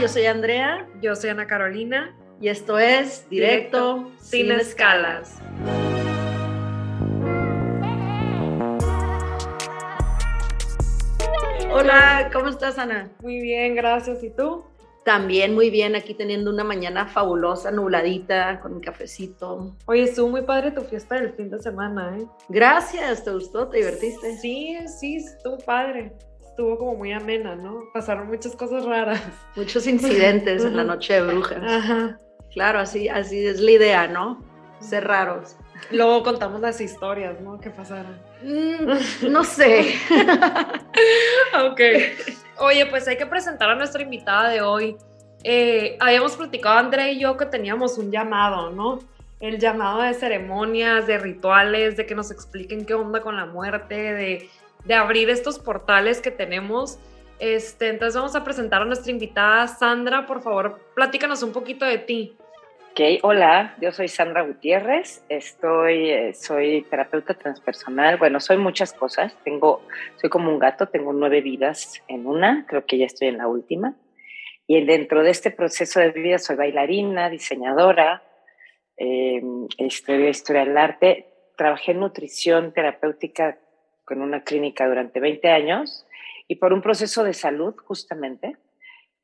[0.00, 0.86] yo soy Andrea.
[1.02, 2.14] Yo soy Ana Carolina.
[2.40, 5.40] Y esto es Directo, sin, escalas.
[11.72, 13.10] Hola, ¿cómo estás, Ana?
[13.20, 14.22] Muy bien, gracias.
[14.22, 14.64] ¿Y tú?
[15.04, 19.74] También muy bien, aquí teniendo una mañana fabulosa, nubladita, con un cafecito.
[19.86, 22.26] Oye, estuvo muy padre tu fiesta del fin de semana, ¿eh?
[22.48, 23.68] Gracias, ¿te gustó?
[23.68, 24.36] ¿Te divertiste?
[24.36, 26.12] Sí, sí, estuvo padre.
[26.58, 27.84] Estuvo como muy amena, ¿no?
[27.94, 29.22] Pasaron muchas cosas raras.
[29.54, 31.62] Muchos incidentes en la noche de brujas.
[31.62, 32.18] Ajá.
[32.52, 34.42] Claro, así, así es la idea, ¿no?
[34.80, 35.54] Ser raros.
[35.92, 37.60] Luego contamos las historias, ¿no?
[37.60, 38.20] ¿Qué pasaron?
[38.42, 39.94] Mm, no sé.
[41.64, 41.80] ok.
[42.58, 44.96] Oye, pues hay que presentar a nuestra invitada de hoy.
[45.44, 48.98] Eh, habíamos platicado André y yo que teníamos un llamado, ¿no?
[49.38, 53.94] El llamado de ceremonias, de rituales, de que nos expliquen qué onda con la muerte,
[53.94, 54.50] de,
[54.88, 56.98] de abrir estos portales que tenemos.
[57.38, 60.26] Este, entonces vamos a presentar a nuestra invitada Sandra.
[60.26, 62.36] Por favor, platícanos un poquito de ti.
[62.90, 69.36] Ok, hola, yo soy Sandra Gutiérrez, estoy, eh, soy terapeuta transpersonal, bueno, soy muchas cosas,
[69.44, 73.38] tengo, soy como un gato, tengo nueve vidas en una, creo que ya estoy en
[73.38, 73.94] la última,
[74.66, 78.24] y dentro de este proceso de vida soy bailarina, diseñadora,
[78.96, 79.42] eh,
[79.78, 83.58] historia del arte, trabajé en nutrición terapéutica
[84.08, 86.06] con una clínica durante 20 años
[86.48, 88.56] y por un proceso de salud justamente,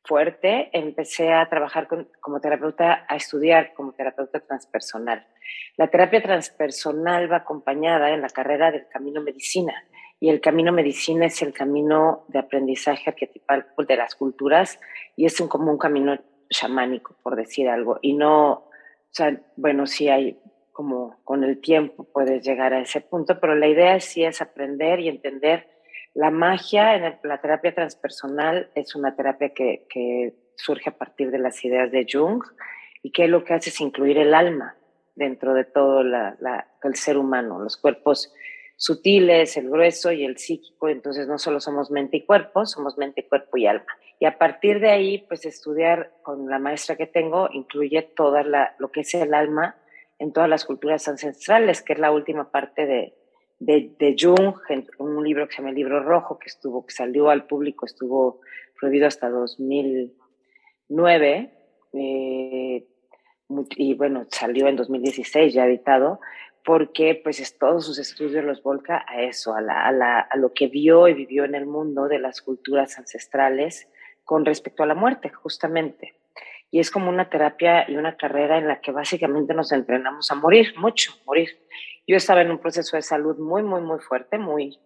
[0.05, 1.89] fuerte, empecé a trabajar
[2.21, 5.27] como terapeuta, a estudiar como terapeuta transpersonal.
[5.79, 9.73] La terapia transpersonal va acompañada en la carrera del camino medicina
[10.21, 14.79] y el camino medicina es el camino de aprendizaje arquetipal de las culturas
[15.17, 16.19] y es un, como un camino
[16.51, 17.99] chamánico, por decir algo.
[18.03, 18.71] Y no, o
[19.11, 20.39] sea, bueno, sí hay
[20.75, 24.99] como con el tiempo puedes llegar a ese punto, pero la idea sí es aprender
[25.01, 25.69] y entender
[26.15, 31.65] la magia en la terapia transpersonal es una terapia que, surge a partir de las
[31.65, 32.41] ideas de Jung
[33.03, 34.77] y que lo que hace es incluir el alma
[35.17, 38.33] dentro de todo el ser humano, los cuerpos
[38.77, 40.89] sutiles, el grueso y el psíquico.
[40.89, 43.87] Entonces no solo somos mente y cuerpo, somos mente, cuerpo y alma.
[44.21, 48.45] Y a partir de ahí, pues estudiar con la maestra que tengo incluye toda
[48.79, 49.75] lo que es el alma
[50.25, 53.13] en todas las culturas ancestrales, que es la última parte de,
[53.59, 54.55] de, Jung,
[54.99, 58.41] un libro que se llama El Libro Rojo, que, estuvo, que salió al público, estuvo
[58.81, 61.53] prohibido hasta 2009,
[61.93, 62.87] eh,
[63.77, 66.21] y bueno, salió en 2016 ya editado,
[66.65, 71.15] porque pues todos sus estudios los volca a eso, a, a lo que vio y
[71.15, 73.87] vivió en el mundo de las culturas ancestrales
[74.25, 76.15] con respecto a la muerte, justamente.
[76.75, 80.35] Y es como una terapia y una carrera en la que básicamente nos entrenamos a
[80.35, 81.51] morir, mucho, morir.
[82.05, 84.81] Yo estaba en un proceso de salud muy, muy, muy fuerte, muy,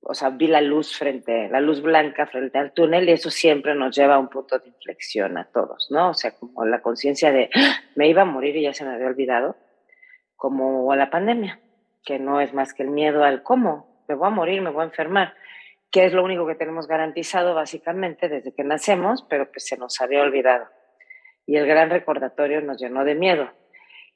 [0.00, 3.74] o sea, vi la luz frente, la luz blanca frente al túnel y eso siempre
[3.74, 6.08] nos lleva a un punto de inflexión a todos, ¿no?
[6.08, 7.74] O sea, como la conciencia de ¡Ah!
[7.94, 9.54] me iba a morir y ya se me había olvidado,
[10.34, 11.60] como a la pandemia,
[12.06, 14.80] que no es más que el miedo al cómo, me voy a morir, me voy
[14.80, 15.34] a enfermar,
[15.90, 20.00] que es lo único que tenemos garantizado básicamente desde que nacemos, pero pues se nos
[20.00, 20.68] había olvidado.
[21.52, 23.50] Y el gran recordatorio nos llenó de miedo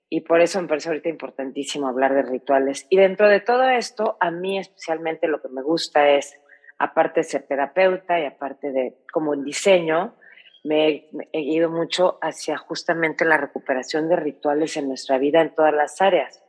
[0.09, 2.87] y por eso me parece ahorita importantísimo hablar de rituales.
[2.89, 6.41] Y dentro de todo esto, a mí especialmente lo que me gusta es,
[6.79, 10.15] aparte de ser terapeuta y aparte de como en diseño,
[10.65, 15.75] me, he ido mucho hacia justamente la recuperación de rituales en nuestra vida en todas
[15.75, 16.43] las áreas.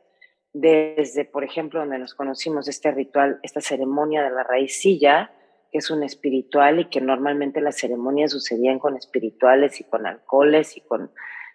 [0.54, 5.32] Desde, por ejemplo, donde nos conocimos este ritual, esta ceremonia de la raicilla,
[5.72, 10.80] es un espiritual y que normalmente las ceremonias sucedían con espirituales y con alcoholes y
[10.80, 11.10] con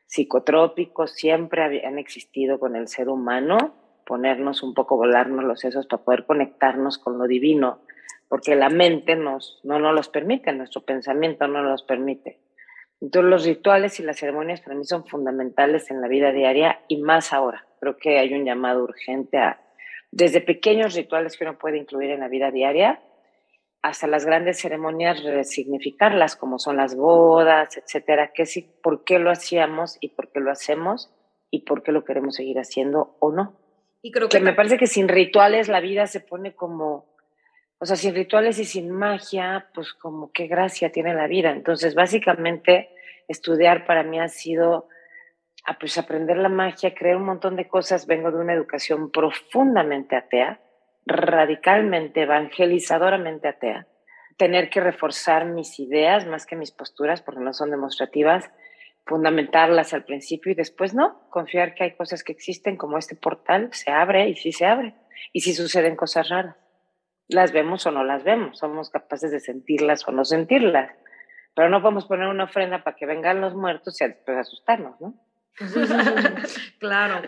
[0.05, 3.73] psicotrópicos siempre han existido con el ser humano,
[4.05, 7.79] ponernos un poco, volarnos los sesos para poder conectarnos con lo divino,
[8.29, 12.39] porque la mente nos, no nos los permite, nuestro pensamiento no nos permite.
[13.01, 16.97] Entonces los rituales y las ceremonias para mí son fundamentales en la vida diaria y
[16.97, 17.65] más ahora.
[17.79, 19.59] Creo que hay un llamado urgente a,
[20.11, 23.01] desde pequeños rituales que uno puede incluir en la vida diaria,
[23.83, 29.29] hasta las grandes ceremonias resignificarlas, como son las bodas, etcétera, que sí, por qué lo
[29.29, 31.13] hacíamos y por qué lo hacemos
[31.51, 33.59] y por qué lo queremos seguir haciendo o no.
[34.01, 37.13] Y creo que, me parece que sin rituales la vida se pone como,
[37.77, 41.51] o sea, sin rituales y sin magia, pues como qué gracia tiene la vida.
[41.51, 42.89] Entonces, básicamente,
[43.27, 44.87] estudiar para mí ha sido
[45.65, 48.07] a, pues, aprender la magia, creer un montón de cosas.
[48.07, 50.61] Vengo de una educación profundamente atea
[51.05, 53.87] radicalmente, evangelizadoramente atea,
[54.37, 58.49] tener que reforzar mis ideas más que mis posturas porque no son demostrativas,
[59.05, 63.69] fundamentarlas al principio y después no, confiar que hay cosas que existen como este portal,
[63.73, 64.95] se abre y sí se abre,
[65.33, 66.55] y si suceden cosas raras,
[67.27, 70.91] las vemos o no las vemos, somos capaces de sentirlas o no sentirlas,
[71.55, 75.13] pero no podemos poner una ofrenda para que vengan los muertos y después asustarnos, ¿no?
[76.79, 77.21] claro.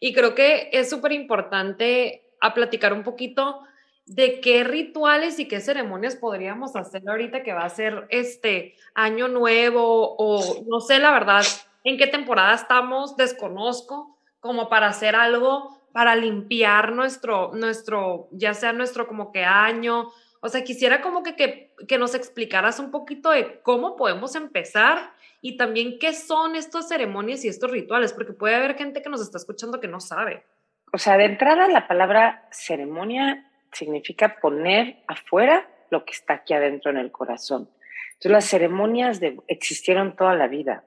[0.00, 3.60] Y creo que es súper importante a platicar un poquito
[4.06, 9.28] de qué rituales y qué ceremonias podríamos hacer ahorita que va a ser este año
[9.28, 11.44] nuevo o no sé la verdad
[11.84, 18.72] en qué temporada estamos, desconozco, como para hacer algo para limpiar nuestro, nuestro, ya sea
[18.72, 20.10] nuestro como que año.
[20.40, 25.12] O sea, quisiera como que, que, que nos explicaras un poquito de cómo podemos empezar
[25.40, 29.20] y también qué son estas ceremonias y estos rituales, porque puede haber gente que nos
[29.20, 30.44] está escuchando que no sabe.
[30.92, 36.90] O sea, de entrada la palabra ceremonia significa poner afuera lo que está aquí adentro
[36.90, 37.68] en el corazón.
[38.14, 40.84] Entonces las ceremonias existieron toda la vida.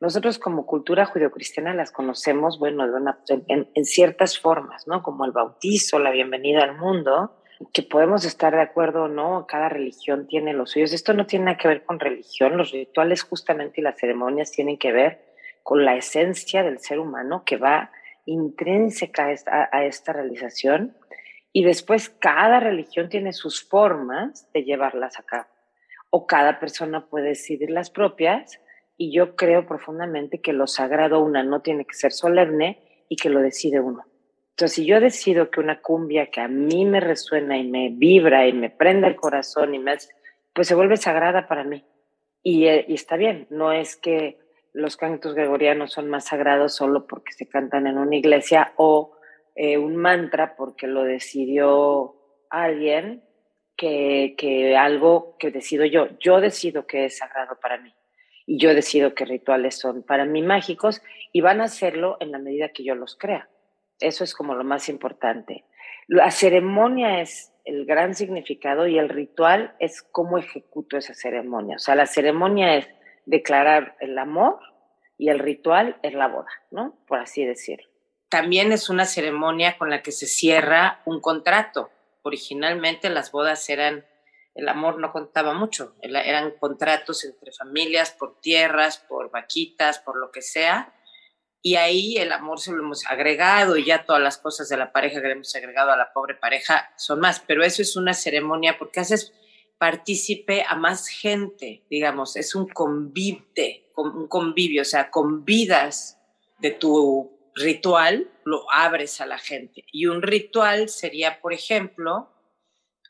[0.00, 2.84] Nosotros como cultura judeocristiana las conocemos, bueno,
[3.28, 5.00] en, en, ciertas formas, ¿no?
[5.00, 7.36] Como el bautizo, la bienvenida al mundo,
[7.72, 10.92] que podemos estar de acuerdo o no, cada religión tiene los suyos.
[10.92, 14.76] Esto no tiene nada que ver con religión, los rituales justamente y las ceremonias tienen
[14.76, 15.22] que ver
[15.62, 17.92] con la esencia del ser humano que va
[18.26, 20.96] intrínseca a esta, realización
[21.52, 25.48] y después cada religión tiene sus formas de llevarlas a cabo
[26.10, 28.60] o cada persona puede decidir las propias
[28.96, 33.30] y yo creo profundamente que lo sagrado una no tiene que ser solemne y que
[33.30, 34.04] lo decide uno.
[34.50, 38.46] Entonces, si yo decido que una cumbia que a mí me resuena y me vibra
[38.46, 39.96] y me prende el corazón y me
[40.52, 41.84] pues se vuelve sagrada para mí.
[42.42, 44.38] Y, eh, y está bien, no es que
[44.72, 49.16] los cantos gregorianos son más sagrados solo porque se cantan en una iglesia o
[49.54, 52.16] eh, un mantra porque lo decidió
[52.48, 53.22] alguien
[53.76, 56.08] que, que algo que decido yo.
[56.18, 57.94] Yo decido que es sagrado para mí
[58.46, 61.02] y yo decido qué rituales son para mí mágicos
[61.32, 63.48] y van a hacerlo en la medida que yo los crea.
[64.00, 65.64] Eso es como lo más importante.
[66.08, 71.76] La ceremonia es el gran significado y el ritual es cómo ejecuto esa ceremonia.
[71.76, 72.88] O sea, la ceremonia es
[73.24, 74.58] declarar el amor
[75.18, 76.98] y el ritual es la boda, ¿no?
[77.06, 77.88] Por así decirlo.
[78.28, 81.90] También es una ceremonia con la que se cierra un contrato.
[82.22, 84.06] Originalmente las bodas eran,
[84.54, 90.30] el amor no contaba mucho, eran contratos entre familias por tierras, por vaquitas, por lo
[90.30, 90.94] que sea.
[91.60, 94.92] Y ahí el amor se lo hemos agregado y ya todas las cosas de la
[94.92, 97.38] pareja que le hemos agregado a la pobre pareja son más.
[97.40, 99.32] Pero eso es una ceremonia porque haces
[99.82, 106.20] partícipe a más gente, digamos, es un convite, un convivio, o sea, convidas
[106.60, 109.84] de tu ritual, lo abres a la gente.
[109.90, 112.30] Y un ritual sería, por ejemplo,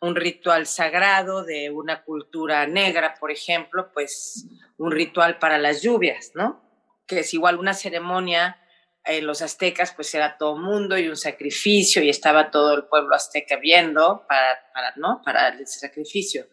[0.00, 4.46] un ritual sagrado de una cultura negra, por ejemplo, pues
[4.78, 6.62] un ritual para las lluvias, ¿no?
[7.06, 8.56] Que es igual una ceremonia
[9.04, 13.14] en los aztecas, pues era todo mundo y un sacrificio y estaba todo el pueblo
[13.14, 15.20] azteca viendo para, para ¿no?
[15.22, 16.46] Para ese sacrificio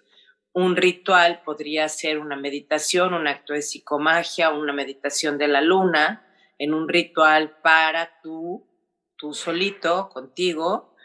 [0.59, 6.25] un ritual podría ser una meditación, un acto de psicomagia, una meditación de la luna,
[6.57, 8.67] en un ritual para tú,
[9.15, 10.95] tú solito, contigo,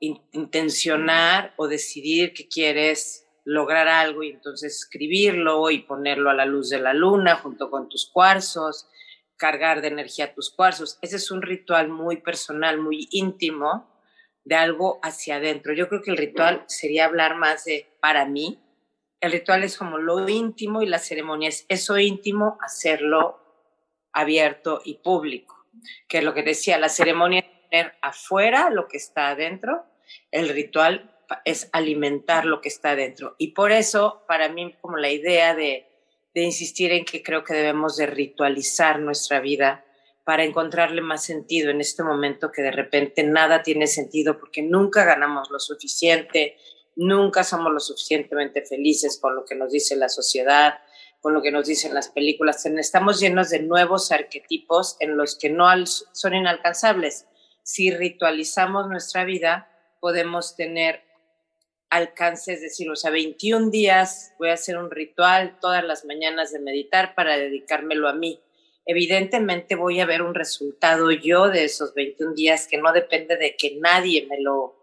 [0.00, 6.68] intencionar o decidir que quieres lograr algo y entonces escribirlo y ponerlo a la luz
[6.68, 8.88] de la luna junto con tus cuarzos,
[9.36, 10.98] cargar de energía tus cuarzos.
[11.00, 13.94] Ese es un ritual muy personal, muy íntimo,
[14.44, 15.74] de algo hacia adentro.
[15.74, 18.60] Yo creo que el ritual sería hablar más de para mí,
[19.20, 23.40] el ritual es como lo íntimo y la ceremonia es eso íntimo, hacerlo
[24.12, 25.66] abierto y público.
[26.08, 29.84] Que es lo que decía, la ceremonia es tener afuera lo que está adentro,
[30.30, 31.12] el ritual
[31.44, 33.34] es alimentar lo que está adentro.
[33.38, 35.86] Y por eso, para mí, como la idea de,
[36.34, 39.84] de insistir en que creo que debemos de ritualizar nuestra vida
[40.24, 45.04] para encontrarle más sentido en este momento que de repente nada tiene sentido porque nunca
[45.04, 46.56] ganamos lo suficiente,
[46.96, 50.74] nunca somos lo suficientemente felices con lo que nos dice la sociedad,
[51.20, 52.64] con lo que nos dicen las películas.
[52.66, 57.26] Estamos llenos de nuevos arquetipos en los que no son inalcanzables.
[57.62, 59.68] Si ritualizamos nuestra vida,
[60.00, 61.02] podemos tener
[61.90, 66.52] alcance, es decir, o sea, 21 días voy a hacer un ritual todas las mañanas
[66.52, 68.40] de meditar para dedicármelo a mí.
[68.84, 73.56] Evidentemente voy a ver un resultado yo de esos 21 días que no depende de
[73.56, 74.75] que nadie me lo,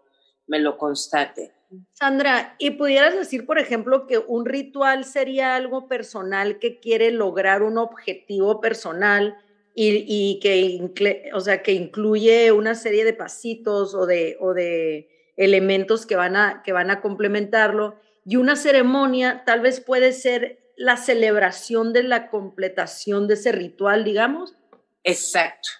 [0.46, 1.52] me lo constate.
[1.92, 7.62] Sandra, ¿y pudieras decir, por ejemplo, que un ritual sería algo personal que quiere lograr
[7.62, 9.36] un objetivo personal
[9.74, 16.06] y, que, o sea, que incluye una serie de pasitos o de, o de elementos
[16.06, 17.96] que van, a, que van a complementarlo?
[18.24, 24.04] Y una ceremonia tal vez puede ser la celebración de la completación de ese ritual,
[24.04, 24.54] digamos.
[25.02, 25.70] Exacto.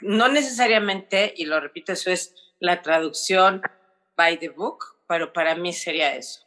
[0.00, 3.60] No necesariamente, y lo repito, eso es la traducción
[4.16, 6.40] by the book, pero para mí sería eso.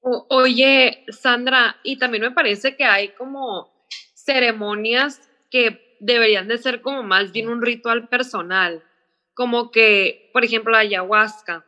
[0.00, 3.72] oye, Sandra, y también me parece que hay como
[4.14, 8.82] ceremonias que deberían de ser como más bien un ritual personal,
[9.34, 11.64] como que, por ejemplo, la ayahuasca,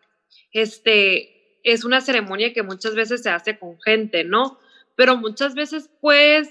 [0.53, 4.59] este, es una ceremonia que muchas veces se hace con gente, ¿no?
[4.97, 6.51] Pero muchas veces, pues,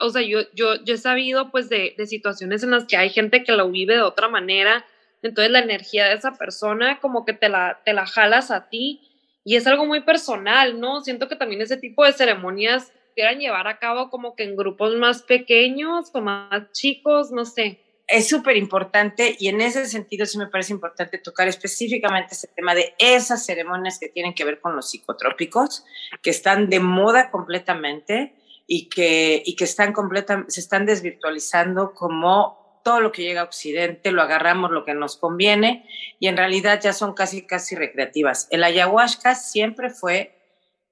[0.00, 3.10] o sea, yo, yo, yo he sabido, pues, de, de situaciones en las que hay
[3.10, 4.84] gente que lo vive de otra manera,
[5.22, 9.06] entonces la energía de esa persona como que te la, te la jalas a ti
[9.44, 11.00] y es algo muy personal, ¿no?
[11.00, 14.94] Siento que también ese tipo de ceremonias quieran llevar a cabo como que en grupos
[14.96, 17.80] más pequeños o más chicos, no sé.
[18.06, 22.74] Es súper importante y en ese sentido sí me parece importante tocar específicamente ese tema
[22.74, 25.84] de esas ceremonias que tienen que ver con los psicotrópicos,
[26.20, 28.34] que están de moda completamente
[28.66, 33.44] y que, y que están completa, se están desvirtualizando como todo lo que llega a
[33.44, 35.86] Occidente, lo agarramos lo que nos conviene
[36.18, 38.48] y en realidad ya son casi, casi recreativas.
[38.50, 40.36] El ayahuasca siempre fue,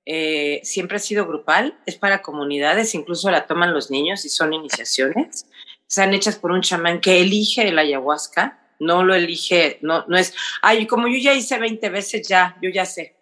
[0.06, 4.52] eh, siempre ha sido grupal, es para comunidades, incluso la toman los niños y son
[4.52, 5.46] iniciaciones.
[5.88, 10.34] Están hechas por un chamán que elige el ayahuasca, no lo elige, no, no es,
[10.62, 13.17] ay, como yo ya hice 20 veces, ya, yo ya sé.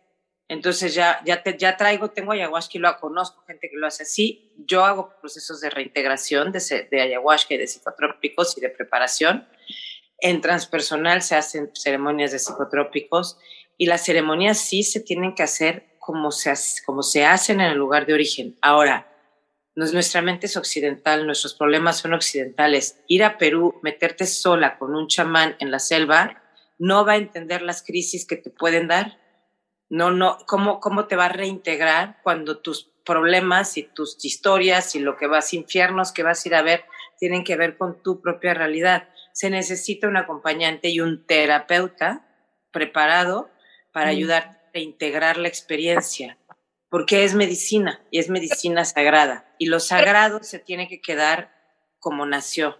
[0.48, 4.04] Entonces ya, ya, te, ya traigo, tengo ayahuasca y lo conozco, gente que lo hace
[4.04, 4.52] así.
[4.58, 9.48] Yo hago procesos de reintegración de, ayahuasca y de psicotrópicos y de preparación.
[10.20, 13.38] En transpersonal se hacen ceremonias de psicotrópicos
[13.76, 17.78] y las ceremonias sí se tienen que hacer como se, como se hacen en el
[17.78, 18.56] lugar de origen.
[18.62, 19.12] Ahora,
[19.74, 23.00] nuestra mente es occidental, nuestros problemas son occidentales.
[23.08, 26.42] Ir a Perú, meterte sola con un chamán en la selva,
[26.78, 29.18] no va a entender las crisis que te pueden dar
[29.88, 35.00] no, no, ¿cómo, cómo te va a reintegrar cuando tus problemas y tus historias y
[35.00, 36.84] lo que vas, infiernos que vas a ir a ver,
[37.18, 39.08] tienen que ver con tu propia realidad?
[39.32, 42.26] Se necesita un acompañante y un terapeuta
[42.72, 43.50] preparado
[43.92, 46.36] para ayudar a reintegrar la experiencia,
[46.90, 51.54] porque es medicina y es medicina sagrada y lo sagrado se tiene que quedar
[51.98, 52.78] como nació.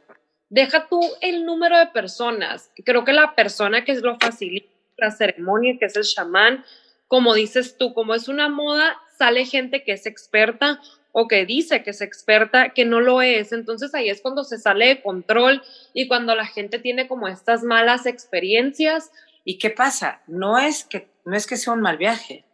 [0.48, 2.70] Deja tú el número de personas.
[2.84, 6.64] Creo que la persona que lo facilita la ceremonia, que es el chamán,
[7.08, 10.80] como dices tú, como es una moda, sale gente que es experta
[11.12, 13.52] o que dice que es experta, que no lo es.
[13.52, 15.62] Entonces ahí es cuando se sale de control
[15.94, 19.10] y cuando la gente tiene como estas malas experiencias.
[19.44, 20.22] ¿Y qué pasa?
[20.26, 22.44] No es que, no es que sea un mal viaje,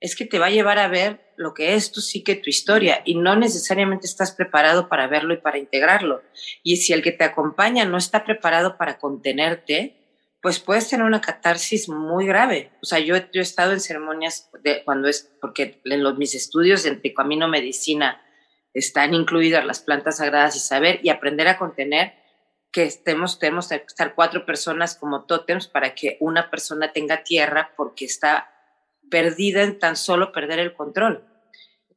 [0.00, 3.02] es que te va a llevar a ver lo que es tu psique, tu historia,
[3.04, 6.22] y no necesariamente estás preparado para verlo y para integrarlo.
[6.64, 10.07] Y si el que te acompaña no está preparado para contenerte,
[10.40, 12.70] pues puedes tener una catarsis muy grave.
[12.82, 16.84] O sea, yo, he estado en ceremonias de, cuando es, porque en los, mis estudios
[16.86, 18.22] en Camino Medicina
[18.72, 22.14] están incluidas las plantas sagradas y saber y aprender a contener
[22.70, 27.72] que estemos, tenemos que estar cuatro personas como tótems para que una persona tenga tierra
[27.76, 28.50] porque está
[29.10, 31.24] perdida en tan solo perder el control.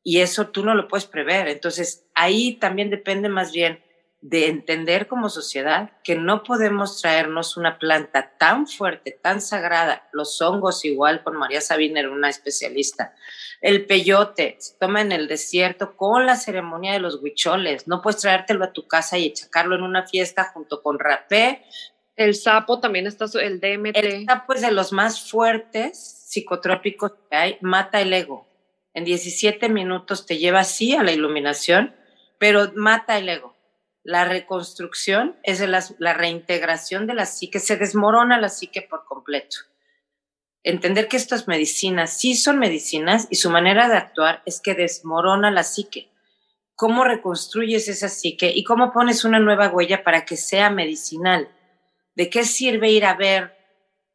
[0.03, 1.47] Y eso tú no lo puedes prever.
[1.47, 3.83] Entonces, ahí también depende más bien
[4.21, 10.39] de entender como sociedad que no podemos traernos una planta tan fuerte, tan sagrada, los
[10.41, 13.15] hongos igual, con María Sabina era una especialista,
[13.61, 18.21] el peyote se toma en el desierto con la ceremonia de los huicholes, no puedes
[18.21, 21.63] traértelo a tu casa y echacarlo en una fiesta junto con rapé.
[22.15, 23.97] El sapo también está, el DMT.
[23.97, 25.97] El sapo es de los más fuertes
[26.27, 28.47] psicotrópicos que hay, mata el ego.
[28.93, 31.95] En 17 minutos te lleva así a la iluminación,
[32.37, 33.50] pero mata el ego
[34.03, 39.57] la reconstrucción es la, reintegración de la psique, se desmorona la psique por completo.
[40.63, 45.51] Entender que estas medicinas sí son medicinas y su manera de actuar es que desmorona
[45.51, 46.09] la psique.
[46.75, 51.49] ¿Cómo reconstruyes esa psique y cómo pones una nueva huella para que sea medicinal?
[52.15, 53.55] ¿De qué sirve ir a ver?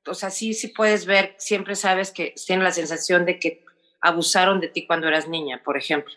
[0.06, 3.64] O sea, sí, sí puedes ver, siempre sabes que tienes la sensación de que
[4.00, 6.14] abusaron de ti cuando eras niña, por ejemplo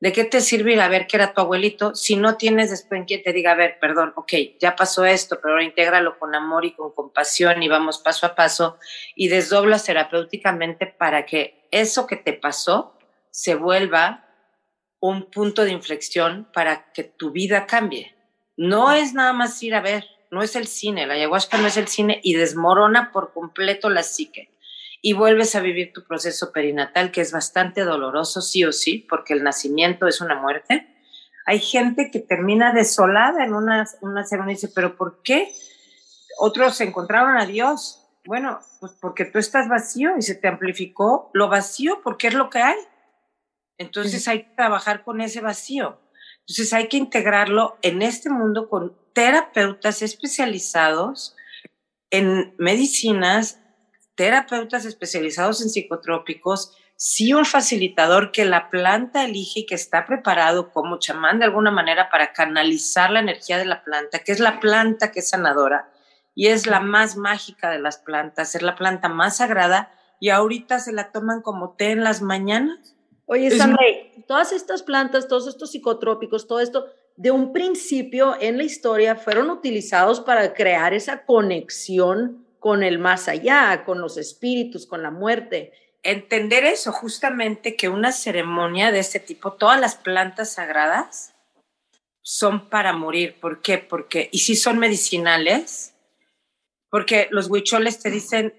[0.00, 3.02] ¿De qué te sirve ir a ver que era tu abuelito si no tienes después
[3.04, 6.64] quien te diga, a ver, perdón, ok, ya pasó esto, pero ahora intégralo con amor
[6.64, 8.78] y con compasión y vamos paso a paso
[9.16, 12.96] y desdoblas terapéuticamente para que eso que te pasó
[13.32, 14.24] se vuelva
[15.00, 18.14] un punto de inflexión para que tu vida cambie.
[18.56, 21.76] No es nada más ir a ver, no es el cine, la ayahuasca no es
[21.76, 24.52] el cine y desmorona por completo la psique
[25.00, 29.34] y vuelves a vivir tu proceso perinatal, que es bastante doloroso, sí o sí, porque
[29.34, 30.88] el nacimiento es una muerte.
[31.46, 35.52] Hay gente que termina desolada en una, una ceremonia y dice, pero ¿por qué?
[36.38, 38.04] Otros encontraron a Dios.
[38.26, 42.50] Bueno, pues porque tú estás vacío y se te amplificó lo vacío porque es lo
[42.50, 42.76] que hay.
[43.78, 46.00] Entonces hay que trabajar con ese vacío.
[46.40, 51.36] Entonces hay que integrarlo en este mundo con terapeutas especializados
[52.10, 53.60] en medicinas
[54.18, 60.72] terapeutas especializados en psicotrópicos sí un facilitador que la planta elige y que está preparado
[60.72, 64.58] como chamán de alguna manera para canalizar la energía de la planta, que es la
[64.58, 65.88] planta que es sanadora
[66.34, 70.80] y es la más mágica de las plantas, es la planta más sagrada y ahorita
[70.80, 72.96] se la toman como té en las mañanas.
[73.26, 73.84] Oye, Sandra,
[74.26, 79.48] todas estas plantas, todos estos psicotrópicos, todo esto, de un principio en la historia fueron
[79.50, 85.72] utilizados para crear esa conexión con el más allá, con los espíritus, con la muerte.
[86.02, 91.34] Entender eso, justamente que una ceremonia de este tipo, todas las plantas sagradas
[92.22, 93.38] son para morir.
[93.40, 93.78] ¿Por qué?
[93.78, 95.94] Porque, y si son medicinales,
[96.90, 98.54] porque los huicholes te dicen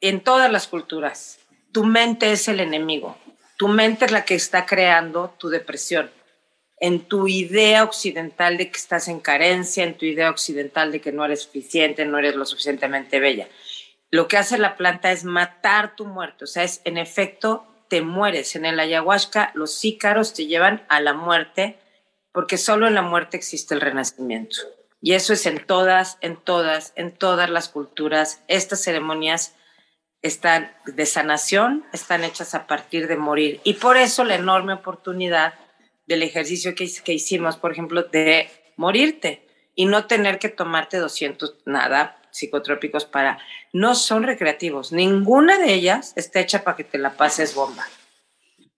[0.00, 1.38] en todas las culturas,
[1.72, 3.16] tu mente es el enemigo,
[3.56, 6.10] tu mente es la que está creando tu depresión
[6.84, 11.12] en tu idea occidental de que estás en carencia, en tu idea occidental de que
[11.12, 13.48] no eres suficiente, no eres lo suficientemente bella.
[14.10, 18.02] Lo que hace la planta es matar tu muerte, o sea, es en efecto te
[18.02, 18.54] mueres.
[18.54, 21.78] En el ayahuasca los ícaros te llevan a la muerte
[22.32, 24.58] porque solo en la muerte existe el renacimiento.
[25.00, 28.42] Y eso es en todas, en todas, en todas las culturas.
[28.46, 29.54] Estas ceremonias
[30.20, 33.62] están de sanación, están hechas a partir de morir.
[33.64, 35.54] Y por eso la enorme oportunidad
[36.06, 41.62] del ejercicio que, que hicimos, por ejemplo, de morirte y no tener que tomarte 200
[41.66, 43.38] nada psicotrópicos para
[43.72, 44.92] no son recreativos.
[44.92, 47.86] Ninguna de ellas está hecha para que te la pases bomba.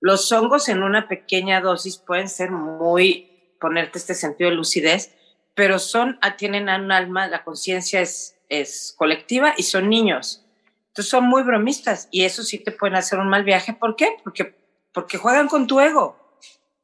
[0.00, 3.30] Los hongos en una pequeña dosis pueden ser muy
[3.60, 5.14] ponerte este sentido de lucidez,
[5.54, 10.44] pero son ah, tienen un alma, la conciencia es es colectiva y son niños.
[10.88, 13.74] Entonces son muy bromistas y eso sí te pueden hacer un mal viaje.
[13.74, 14.16] ¿Por qué?
[14.22, 14.54] Porque
[14.92, 16.25] porque juegan con tu ego.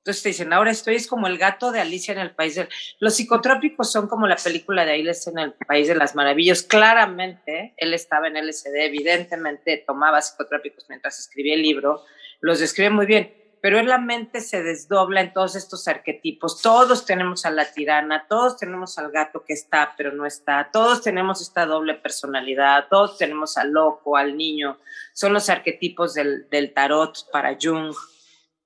[0.02, 2.68] Entonces te dicen, ahora estoy es como el gato de Alicia en el País de...
[2.98, 6.64] Los psicotrópicos son como la película de Alicia en el País de las Maravillas.
[6.64, 12.02] Claramente, él estaba en LSD, evidentemente tomaba psicotrópicos mientras escribía el libro,
[12.40, 16.60] los describe muy bien, pero en la mente se desdobla en todos estos arquetipos.
[16.60, 21.00] Todos tenemos a la tirana, todos tenemos al gato que está pero no está, todos
[21.02, 24.78] tenemos esta doble personalidad, todos tenemos al loco, al niño.
[25.12, 27.94] Son los arquetipos del, del tarot para Jung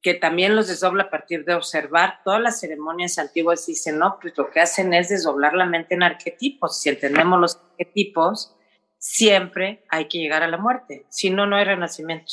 [0.03, 2.21] que también los desdobla a partir de observar.
[2.25, 6.03] Todas las ceremonias antiguas dicen, no, pues lo que hacen es desdoblar la mente en
[6.03, 6.81] arquetipos.
[6.81, 8.57] Si entendemos los arquetipos,
[8.99, 12.33] siempre hay que llegar a la muerte, si no, no hay renacimiento.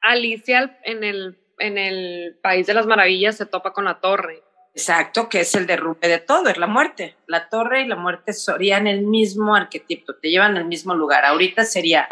[0.00, 4.42] Alicia en el, en el País de las Maravillas se topa con la torre.
[4.74, 7.16] Exacto, que es el derrumbe de todo, es la muerte.
[7.26, 11.24] La torre y la muerte serían el mismo arquetipo, te llevan al mismo lugar.
[11.24, 12.08] Ahorita sería,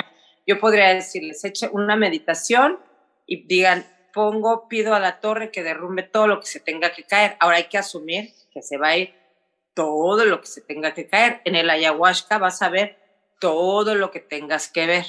[0.47, 2.79] yo podría decirles, eche una meditación
[3.27, 7.05] y digan, pongo, pido a la torre que derrumbe todo lo que se tenga que
[7.05, 7.37] caer.
[7.41, 9.15] Ahora hay que asumir que se va a ir
[9.75, 11.41] todo lo que se tenga que caer.
[11.45, 12.99] En el ayahuasca vas a ver
[13.41, 15.07] todo lo que tengas que ver.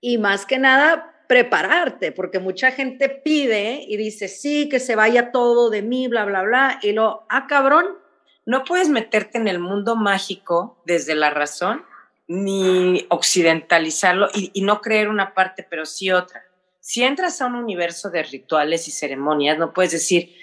[0.00, 5.32] Y más que nada, prepararte, porque mucha gente pide y dice, sí, que se vaya
[5.32, 7.98] todo de mí, bla, bla, bla, y lo, ah, cabrón.
[8.46, 11.84] No puedes meterte en el mundo mágico desde la razón,
[12.28, 16.44] ni occidentalizarlo y, y no creer una parte, pero sí otra
[16.84, 20.34] si entras a un universo de rituales y ceremonias, no puedes decir,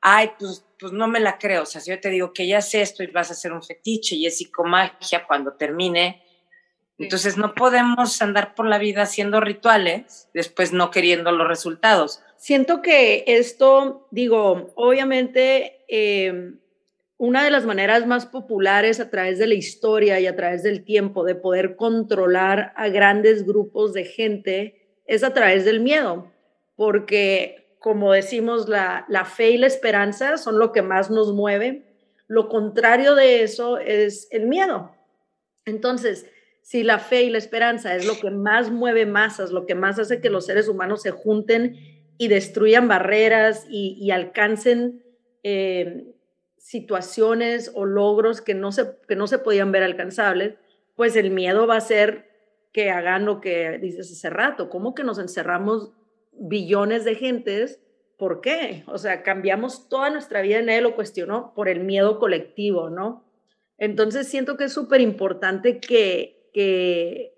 [0.00, 1.64] ay, pues, pues no me la creo.
[1.64, 3.62] O sea, si yo te digo que ya sé esto y vas a hacer un
[3.62, 6.22] fetiche y es psicomagia cuando termine,
[6.96, 12.22] entonces no podemos andar por la vida haciendo rituales, después no queriendo los resultados.
[12.38, 16.58] Siento que esto, digo, obviamente, em,
[17.18, 20.84] una de las maneras más populares a través de la historia y a través del
[20.84, 24.81] tiempo de poder controlar a grandes grupos de gente
[25.14, 26.30] es a través del miedo,
[26.74, 31.82] porque como decimos, la, fe y la esperanza son lo que más nos mueve.
[32.28, 34.94] Lo contrario de eso es el miedo.
[35.66, 36.26] Entonces,
[36.62, 39.98] si la fe y la esperanza es lo que más mueve masas, lo que más
[39.98, 41.76] hace que los seres humanos se junten
[42.18, 45.02] y destruyan barreras y, alcancen
[45.42, 46.04] eh,
[46.56, 50.54] situaciones o logros que no, se, que no se podían ver alcanzables,
[50.94, 52.31] pues el miedo va a ser
[52.72, 55.92] que hagan lo que dices hace rato, ¿cómo que nos encerramos
[56.32, 57.80] billones de gentes?
[58.16, 58.84] ¿Por qué?
[58.86, 63.24] O sea, cambiamos toda nuestra vida nadie lo cuestionó por el miedo colectivo, ¿no?
[63.78, 67.34] Entonces siento que es súper importante que, que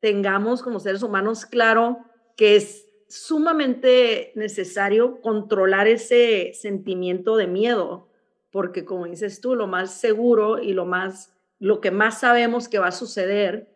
[0.00, 1.98] tengamos como seres humanos claro
[2.36, 8.08] que es sumamente necesario controlar ese sentimiento de miedo,
[8.50, 12.78] porque como dices tú, lo más seguro y lo más lo que más sabemos que
[12.78, 13.73] va a suceder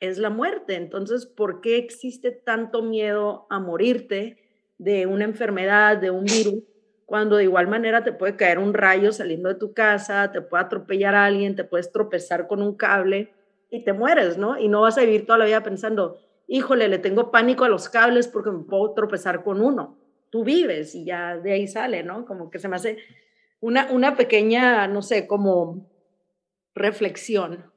[0.00, 0.76] es la muerte.
[0.76, 4.38] Entonces, ¿por qué existe tanto miedo a morirte
[4.78, 6.62] de una enfermedad, de un virus,
[7.04, 10.64] cuando de igual manera te puede caer un rayo saliendo de tu casa, te puede
[10.64, 13.32] atropellar a alguien, te puedes tropezar con un cable
[13.70, 14.58] y te mueres, ¿no?
[14.58, 17.88] Y no vas a vivir toda la vida pensando, híjole, le tengo pánico a los
[17.88, 19.96] cables porque me puedo tropezar con uno.
[20.30, 22.26] Tú vives y ya de ahí sale, ¿no?
[22.26, 22.98] Como que se me hace
[23.60, 25.90] una, una pequeña, no sé, como
[26.74, 27.72] reflexión.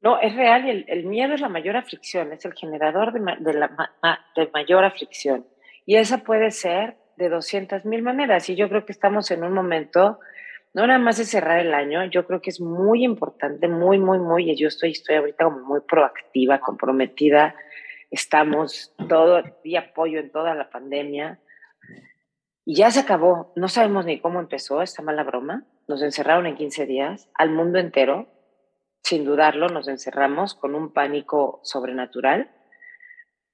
[0.00, 3.52] No, es real, el, el miedo es la mayor aflicción, es el generador de, de
[3.52, 3.92] la
[4.36, 5.46] de mayor aflicción.
[5.86, 8.48] Y esa puede ser de 200 mil maneras.
[8.48, 10.20] Y yo creo que estamos en un momento,
[10.72, 14.18] no nada más de cerrar el año, yo creo que es muy importante, muy, muy,
[14.18, 17.56] muy, y yo estoy, estoy ahorita como muy proactiva, comprometida.
[18.10, 21.40] Estamos todo, y apoyo en toda la pandemia.
[22.64, 23.52] Y ya se acabó.
[23.56, 25.64] No sabemos ni cómo empezó esta mala broma.
[25.88, 28.28] Nos encerraron en 15 días al mundo entero
[29.08, 32.50] sin dudarlo, nos encerramos con un pánico sobrenatural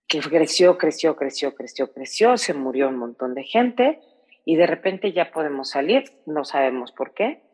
[0.08, 4.00] que creció, creció, creció, creció, creció, se murió un montón de gente
[4.44, 7.44] y de repente ya podemos salir, no sabemos por qué.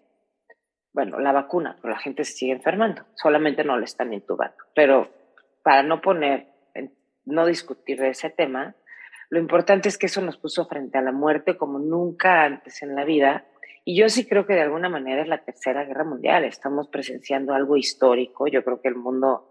[0.95, 4.57] Bueno, la vacuna, pero la gente se sigue enfermando, solamente no le están intubando.
[4.75, 5.11] Pero
[5.63, 6.47] para no poner,
[7.27, 8.77] no discutir de ese tema,
[9.29, 12.95] lo importante es que eso nos puso frente a la muerte como nunca antes en
[12.95, 13.45] la vida
[13.85, 16.45] y yo sí creo que de alguna manera es la tercera guerra mundial.
[16.45, 18.47] Estamos presenciando algo histórico.
[18.47, 19.51] Yo creo que el mundo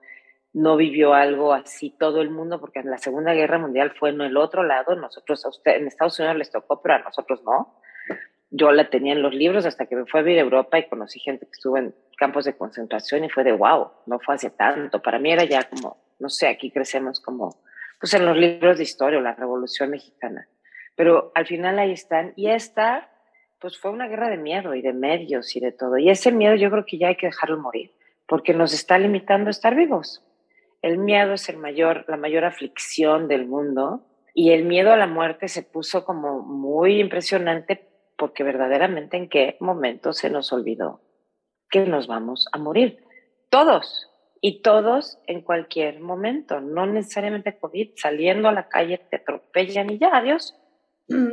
[0.54, 4.22] no vivió algo así, todo el mundo, porque en la Segunda Guerra Mundial fue en
[4.22, 4.96] el otro lado.
[4.96, 7.76] Nosotros, en Estados Unidos les tocó, pero a nosotros no.
[8.52, 10.88] Yo la tenía en los libros hasta que me fui a vivir a Europa y
[10.88, 14.50] conocí gente que estuvo en campos de concentración y fue de wow, no fue hace
[14.50, 15.02] tanto.
[15.02, 17.62] Para mí era ya como, no sé, aquí crecemos como,
[18.00, 20.48] pues en los libros de historia, la Revolución Mexicana.
[20.96, 22.34] Pero al final ahí están.
[22.36, 23.08] Y esta
[23.60, 25.98] pues fue una guerra de miedo y de medios y de todo.
[25.98, 27.92] Y ese miedo yo creo que ya hay que dejarlo morir,
[28.28, 30.24] porque nos está limitando a estar vivos.
[30.82, 35.08] El miedo es el mayor, la mayor aflicción del mundo y el miedo a la
[35.08, 41.02] muerte se puso como muy impresionante porque verdaderamente en qué momento se nos olvidó
[41.70, 43.04] que nos vamos a morir.
[43.50, 44.10] Todos,
[44.42, 50.00] y todos en cualquier momento, no necesariamente COVID, saliendo a la calle te atropellan y
[50.00, 50.56] ya, adiós.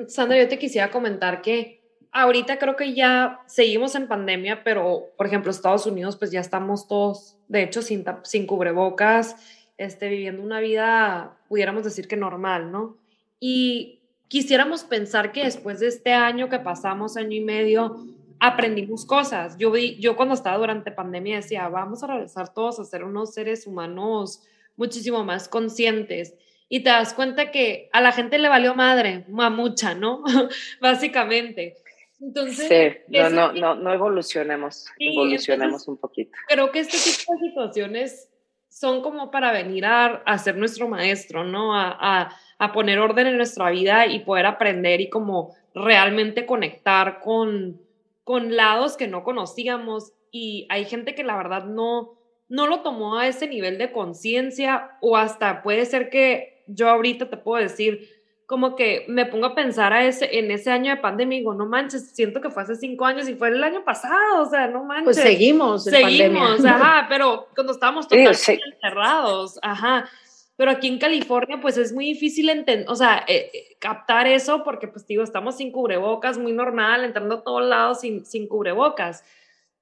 [0.09, 5.27] Sandra, yo te quisiera comentar que ahorita creo que ya seguimos en pandemia, pero por
[5.27, 9.37] ejemplo, Estados Unidos, pues ya estamos todos, de hecho, sin, sin cubrebocas,
[9.79, 12.97] este, viviendo una vida, pudiéramos decir que normal, ¿no?
[13.41, 18.07] Y quisiéramos pensar que después de este año que pasamos, año y medio,
[18.41, 19.57] aprendimos cosas.
[19.59, 23.35] Yo, vi, yo cuando estaba durante pandemia decía, vamos a regresar todos a ser unos
[23.35, 24.43] seres humanos
[24.77, 26.35] muchísimo más conscientes.
[26.69, 30.25] Y te das cuenta que a la gente le valió madre, mucha, ¿no?
[30.81, 31.77] Básicamente.
[32.21, 36.33] Entonces, sí, no, no, no, no evolucionemos, evolucionemos un poquito.
[36.49, 38.31] Creo que este tipo de situaciones
[38.69, 41.75] son como para venir a, a ser nuestro maestro, ¿no?
[41.75, 47.21] A, a, a, poner orden en nuestra vida y poder aprender y como realmente conectar
[47.21, 47.81] con,
[48.25, 50.13] con lados que no conocíamos.
[50.31, 54.99] Y hay gente que la verdad no, no lo tomó a ese nivel de conciencia
[55.01, 58.16] o hasta puede ser que yo ahorita te puedo decir,
[58.47, 61.55] como que me pongo a pensar a ese, en ese año de pandemia y digo,
[61.55, 64.69] no manches, siento que fue hace cinco años y fue el año pasado, o sea,
[64.69, 65.05] no pues manches.
[65.05, 70.09] Pues seguimos Seguimos, ajá, pero cuando estábamos totalmente encerrados, ajá.
[70.57, 74.63] Pero aquí en California, pues es muy difícil entender, o sea, eh, eh, captar eso
[74.63, 79.25] porque, pues digo, estamos sin cubrebocas, muy normal, entrando a todos lados sin, sin cubrebocas.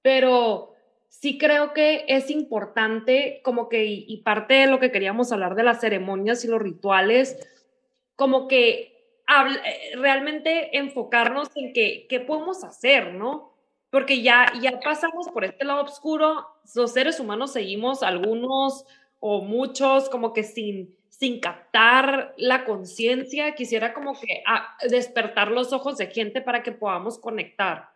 [0.01, 0.75] Pero
[1.11, 5.63] sí creo que es importante, como que, y parte de lo que queríamos hablar de
[5.63, 7.39] las ceremonias y los rituales,
[8.17, 8.95] como que
[9.27, 13.55] eh, realmente enfocarnos en qué, qué podemos hacer, ¿no?
[13.91, 18.85] Porque ya, ya pasamos por este lado oscuro, los seres humanos seguimos algunos
[19.21, 25.73] o muchos como que sin, sin captar la conciencia, quisiera como que ah, despertar los
[25.73, 27.89] ojos de gente para que podamos conectar.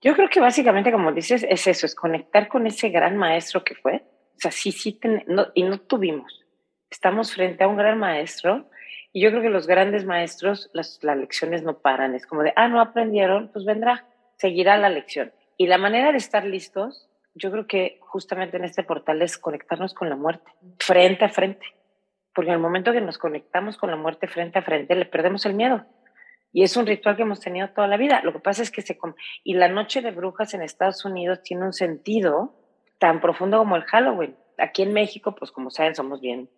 [0.00, 3.74] Yo creo que básicamente, como dices, es eso, es conectar con ese gran maestro que
[3.74, 4.04] fue.
[4.36, 4.98] O sea, sí, sí,
[5.54, 6.44] y no tuvimos.
[6.90, 8.68] Estamos frente a un gran maestro
[9.16, 12.16] y yo creo que los grandes maestros, las, las lecciones no paran.
[12.16, 14.04] Es como de, ah, no aprendieron, pues vendrá,
[14.38, 15.32] seguirá la lección.
[15.56, 19.94] Y la manera de estar listos, yo creo que justamente en este portal es conectarnos
[19.94, 20.50] con la muerte,
[20.80, 21.64] frente a frente.
[22.34, 25.46] Porque en el momento que nos conectamos con la muerte frente a frente, le perdemos
[25.46, 25.86] el miedo.
[26.52, 28.20] Y es un ritual que hemos tenido toda la vida.
[28.24, 28.98] Lo que pasa es que se...
[29.44, 32.52] Y la noche de brujas en Estados Unidos tiene un sentido
[32.98, 34.34] tan profundo como el Halloween.
[34.58, 36.48] Aquí en México, pues como saben, somos bien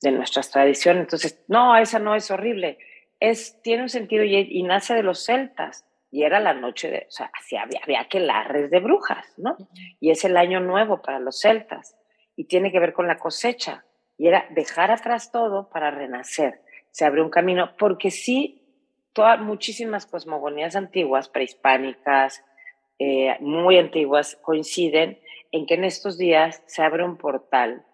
[0.00, 1.02] de nuestras tradiciones.
[1.02, 2.78] Entonces, no, esa no es horrible.
[3.18, 5.84] Es, tiene un sentido y, nace de los celtas.
[6.10, 7.30] Y era la noche de, o sea,
[7.62, 9.56] había, había que larres de brujas, ¿no?
[10.00, 11.96] Y es el año nuevo para los celtas.
[12.34, 13.84] Y tiene que ver con la cosecha.
[14.18, 16.62] Y era dejar atrás todo para renacer.
[16.90, 18.60] Se abre un camino, porque sí,
[19.12, 22.44] todas, muchísimas cosmogonías antiguas, prehispánicas,
[22.98, 25.20] eh, muy antiguas, coinciden
[25.52, 27.84] en que en estos días se abre un portal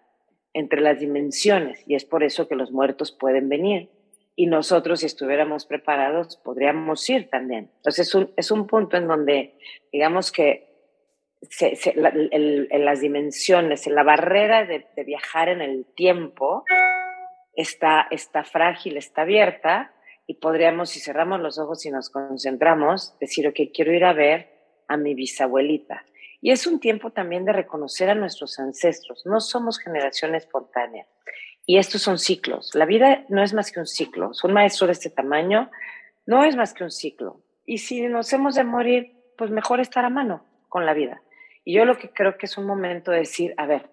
[0.57, 3.89] entre las dimensiones y es por eso que los muertos pueden venir.
[4.35, 7.69] Y nosotros, si estuviéramos preparados, podríamos ir también.
[7.77, 9.53] Entonces, es un, es un punto en donde,
[9.91, 10.67] digamos que
[11.61, 16.63] en las dimensiones, en la barrera de, viajar en el tiempo
[17.53, 19.93] está, está frágil, está abierta
[20.25, 24.49] y podríamos, si cerramos los ojos y nos concentramos, decir, ok, quiero ir a ver
[24.87, 26.03] a mi bisabuelita.
[26.41, 29.25] Y es un tiempo también de reconocer a nuestros ancestros.
[29.25, 31.07] No somos generación espontánea.
[31.65, 32.73] Y estos son ciclos.
[32.75, 34.31] La vida no es más que un ciclo.
[34.43, 35.69] Un maestro de este tamaño
[36.25, 37.41] no es más que un ciclo.
[37.65, 41.21] Y si nos hemos de morir, pues mejor estar a mano con la vida.
[41.65, 43.89] Y yo lo que creo que es un momento de decir, a ver,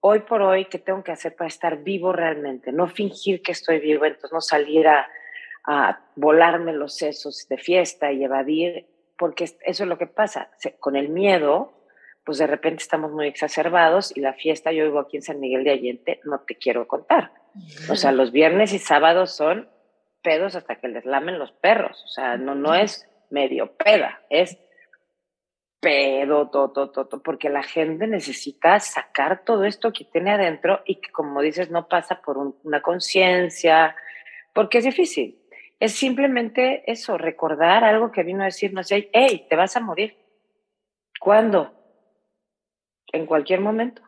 [0.00, 2.70] hoy por hoy, ¿qué tengo que hacer para estar vivo realmente?
[2.70, 5.08] No fingir que estoy vivo, entonces no salir a,
[5.64, 8.86] a volarme los sesos de fiesta y evadir,
[9.18, 10.50] porque eso es lo que pasa.
[10.78, 11.75] Con el miedo,
[12.26, 15.64] pues de repente estamos muy exacerbados y la fiesta, yo vivo aquí en San Miguel
[15.64, 17.32] de Allende, no te quiero contar.
[17.88, 19.70] O sea, los viernes y sábados son
[20.22, 22.02] pedos hasta que les lamen los perros.
[22.04, 24.58] O sea, no, no es medio peda, es
[25.80, 30.96] pedo, todo, todo, todo, porque la gente necesita sacar todo esto que tiene adentro y
[30.96, 33.94] que, como dices, no pasa por una conciencia,
[34.52, 35.46] porque es difícil
[35.78, 40.16] es simplemente eso, recordar algo que vino a decirnos, hey, te vas a morir.
[41.20, 41.75] ¿Cuándo?
[43.16, 44.02] En cualquier momento.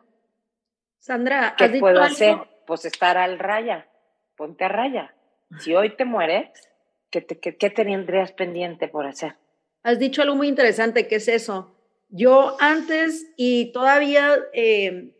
[0.99, 2.37] Sandra, ¿qué puedo hacer?
[2.67, 3.89] Pues estar al raya,
[4.35, 5.15] ponte a raya.
[5.57, 6.49] Si hoy te mueres,
[7.09, 9.35] ¿qué, qué, tendrías pendiente por hacer?
[9.81, 11.75] Has dicho algo muy interesante, que es eso.
[12.09, 15.15] Yo antes y todavía eh,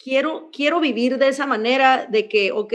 [0.00, 2.74] quiero, quiero vivir de esa manera de que, ok,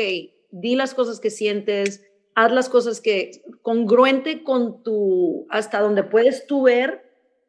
[0.52, 6.46] di las cosas que sientes, haz las cosas que congruente con tu, hasta donde puedes
[6.46, 7.07] tú ver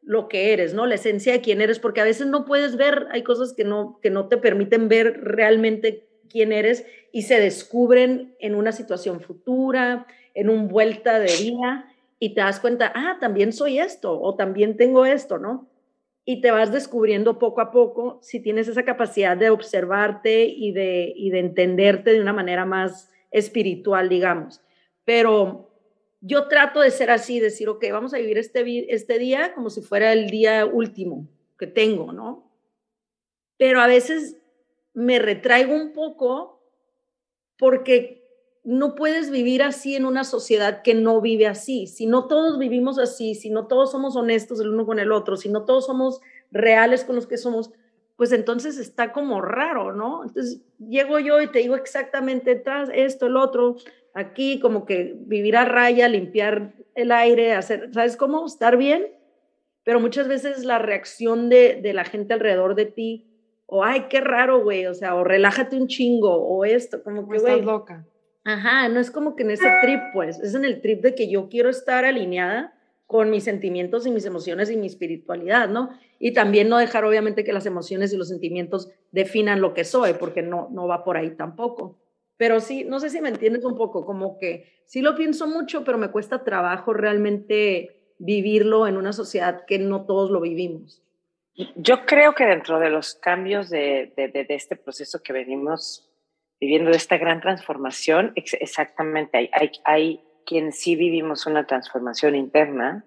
[0.09, 0.87] lo que eres, ¿no?
[0.87, 3.99] La esencia de quién eres, porque a veces no puedes ver, hay cosas que no,
[4.01, 10.07] que no te permiten ver realmente quién eres y se descubren en una situación futura,
[10.33, 14.79] en un vuelta de vida y te das cuenta, ah, también soy esto o también
[14.79, 15.69] tengo esto, ¿no?
[16.25, 21.13] Y te vas descubriendo poco a poco si tienes esa capacidad de observarte y de,
[21.15, 24.63] y de entenderte de una manera más espiritual, digamos
[25.09, 25.68] pero
[26.21, 29.83] yo trato de ser así, decir, ok, vamos a vivir este, este día como si
[29.83, 31.29] fuera el día último
[31.59, 32.51] que tengo, ¿no?
[33.57, 34.37] Pero a veces
[34.95, 36.61] me retraigo un poco
[37.59, 38.19] porque
[38.65, 41.87] no puedes vivir así en una sociedad que no vive así.
[41.87, 45.37] Si no todos vivimos así, si no todos somos honestos el uno con el otro,
[45.37, 47.71] si no todos somos reales con los que somos,
[48.17, 50.25] pues entonces está como raro, ¿no?
[50.25, 53.77] Entonces llego yo y te digo exactamente esto, el otro,
[54.15, 58.47] aquí como que vivir a raya, limpiar el aire, hacer, ¿sabes cómo?
[58.47, 59.07] Estar bien,
[59.85, 63.29] pero muchas veces la reacción de, de la gente alrededor de ti,
[63.67, 67.39] o ay, qué raro, güey, o sea, o relájate un chingo, o esto, como que,
[67.39, 67.53] güey.
[67.53, 68.07] Estás loca.
[68.45, 71.31] Ajá, no es como que en ese trip, pues, es en el trip de que
[71.31, 72.75] yo quiero estar alineada
[73.07, 75.91] con mis sentimientos y mis emociones y mi espiritualidad, ¿no?
[76.19, 80.15] Y también no dejar, obviamente, que las emociones y los sentimientos definan lo que soy,
[80.15, 81.99] porque no, no va por ahí tampoco.
[82.39, 85.85] Pero sí, no sé si me entiendes un poco, como que sí lo pienso mucho,
[85.85, 91.03] pero me cuesta trabajo realmente vivirlo en una sociedad que no todos lo vivimos.
[91.75, 94.13] Yo creo que dentro de los cambios de,
[94.49, 96.09] este proceso que venimos
[96.61, 103.05] viviendo, de esta gran transformación, exactamente, hay, hay, hay quienes sí vivimos una transformación interna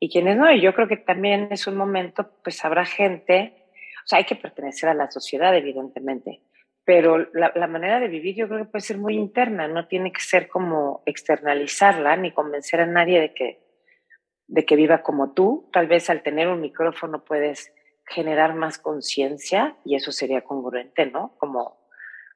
[0.00, 0.50] y quienes no.
[0.50, 3.54] Y yo creo que también es un momento, pues habrá gente,
[4.04, 6.40] o sea, hay que pertenecer a la sociedad, evidentemente,
[6.84, 10.20] pero la, manera de vivir yo creo que puede ser muy interna, no tiene que
[10.20, 13.60] ser como externalizarla ni convencer a nadie de que,
[14.48, 15.70] de que viva como tú.
[15.72, 17.72] Tal vez al tener un micrófono puedes
[18.06, 21.34] generar más conciencia y eso sería congruente, ¿no?
[21.38, 21.78] Como,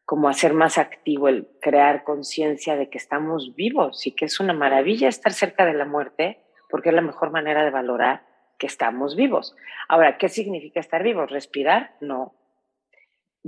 [0.06, 4.54] como hacer más activo el crear conciencia de que estamos vivos y que es una
[4.54, 8.26] maravilla estar cerca de la muerte porque es la mejor manera de valorar
[8.58, 9.54] que estamos vivos.
[9.88, 11.30] Ahora, ¿qué significa estar vivos?
[11.30, 11.96] ¿Respirar?
[12.00, 12.34] No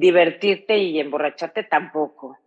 [0.01, 2.39] divertirte y emborracharte tampoco,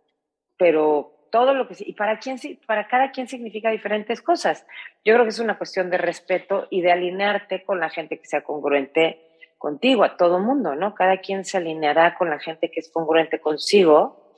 [0.58, 2.36] pero todo lo que y para quién
[2.66, 4.66] para cada quien significa diferentes cosas.
[5.04, 8.26] Yo creo que es una cuestión de respeto y de alinearte con la gente que
[8.26, 9.20] sea congruente
[9.58, 10.94] contigo, a todo mundo, ¿no?
[10.94, 14.34] Cada quien se alineará con la gente que es congruente consigo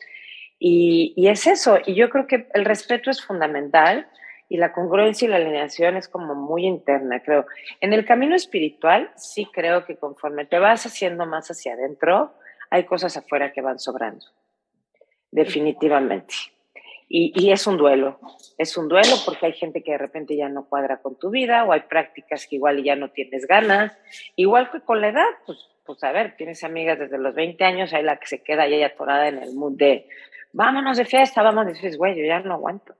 [0.58, 1.78] y, y es eso.
[1.84, 4.08] Y yo creo que el respeto es fundamental
[4.48, 7.46] y la congruencia y la alineación es como muy interna, creo.
[7.80, 12.34] En el camino espiritual sí creo que conforme te vas haciendo más hacia adentro,
[12.70, 14.26] hay cosas afuera que van sobrando,
[15.30, 16.34] definitivamente.
[17.08, 18.18] Y, es un duelo,
[18.58, 21.64] es un duelo porque hay gente que de repente ya no cuadra con tu vida
[21.64, 23.96] o hay prácticas que igual ya no tienes ganas,
[24.34, 27.92] igual que con la edad, pues pues a ver, tienes amigas desde los 20 años,
[27.92, 30.08] hay la que se queda ahí atorada en el mood de,
[30.52, 32.94] vámonos de fiesta, vámonos de fiesta, güey, yo ya no aguanto.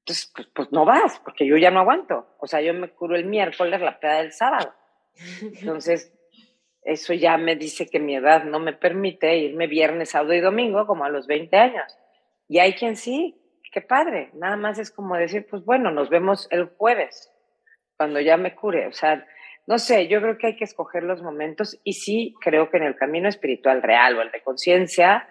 [0.00, 2.26] Entonces, pues, pues, no vas, porque yo ya no aguanto.
[2.38, 4.74] O sea, yo me curo el miércoles, la peda del sábado.
[5.60, 6.12] Entonces,
[6.84, 10.86] eso ya me dice que mi edad no me permite irme viernes, sábado y domingo
[10.86, 11.98] como a los 20 años.
[12.46, 13.40] Y hay quien sí,
[13.72, 14.30] qué padre.
[14.34, 17.32] Nada más es como decir, pues bueno, nos vemos el jueves,
[17.96, 18.86] cuando ya me cure.
[18.86, 19.26] O sea,
[19.66, 22.82] no sé, yo creo que hay que escoger los momentos y sí creo que en
[22.82, 25.26] el camino espiritual real o el de conciencia,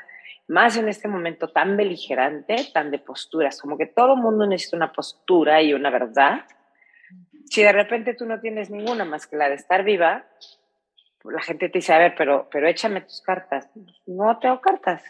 [0.47, 4.91] más en este momento tan beligerante, tan de posturas, como que todo mundo necesita una
[4.91, 6.45] postura y una verdad.
[7.45, 10.25] Si de repente tú no tienes ninguna más que la de estar viva,
[11.23, 13.69] la gente te dice, a ver, pero, pero échame tus cartas.
[14.05, 15.03] No tengo cartas,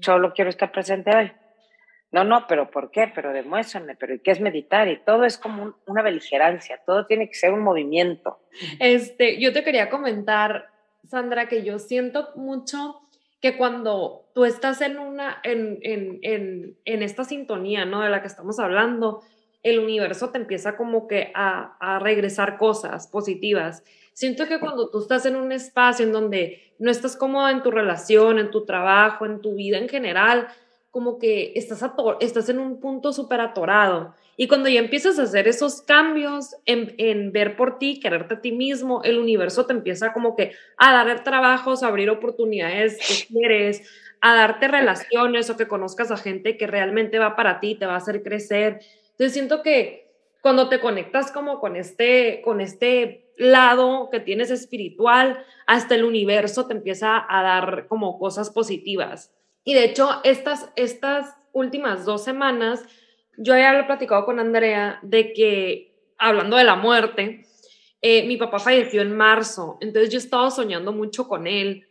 [0.00, 1.32] solo quiero estar presente hoy.
[2.10, 3.10] No, no, pero ¿por qué?
[3.14, 4.86] Pero demuéstrame, pero ¿y qué es meditar?
[4.88, 8.40] Y todo es como una beligerancia, todo tiene que ser un movimiento.
[8.80, 10.68] Este, yo te quería comentar,
[11.04, 13.00] Sandra, que yo siento mucho
[13.40, 18.02] que cuando tú estás en una, en, en, en, en esta sintonía, ¿no?
[18.02, 19.22] De la que estamos hablando,
[19.62, 23.84] el universo te empieza como que a, a regresar cosas positivas.
[24.12, 27.70] Siento que cuando tú estás en un espacio en donde no estás cómoda en tu
[27.70, 30.48] relación, en tu trabajo, en tu vida en general,
[30.92, 31.82] como que estás,
[32.20, 34.14] estás en un punto súper atorado.
[34.36, 38.40] Y cuando ya empiezas a hacer esos cambios en, en, ver por ti, quererte a
[38.42, 43.26] ti mismo, el universo te empieza como que a dar trabajos, a abrir oportunidades que
[43.32, 43.88] quieres,
[44.20, 47.94] a darte relaciones o que conozcas a gente que realmente va para ti, te va
[47.94, 48.80] a hacer crecer.
[49.12, 50.10] Entonces siento que
[50.42, 56.66] cuando te conectas como con este, con este lado que tienes espiritual, hasta el universo
[56.66, 59.32] te empieza a dar como cosas positivas.
[59.64, 62.84] Y de hecho, estas, estas últimas dos semanas,
[63.38, 67.46] yo ya he platicado con Andrea de que, hablando de la muerte,
[68.00, 71.86] eh, mi papá falleció en marzo, entonces yo he soñando mucho con él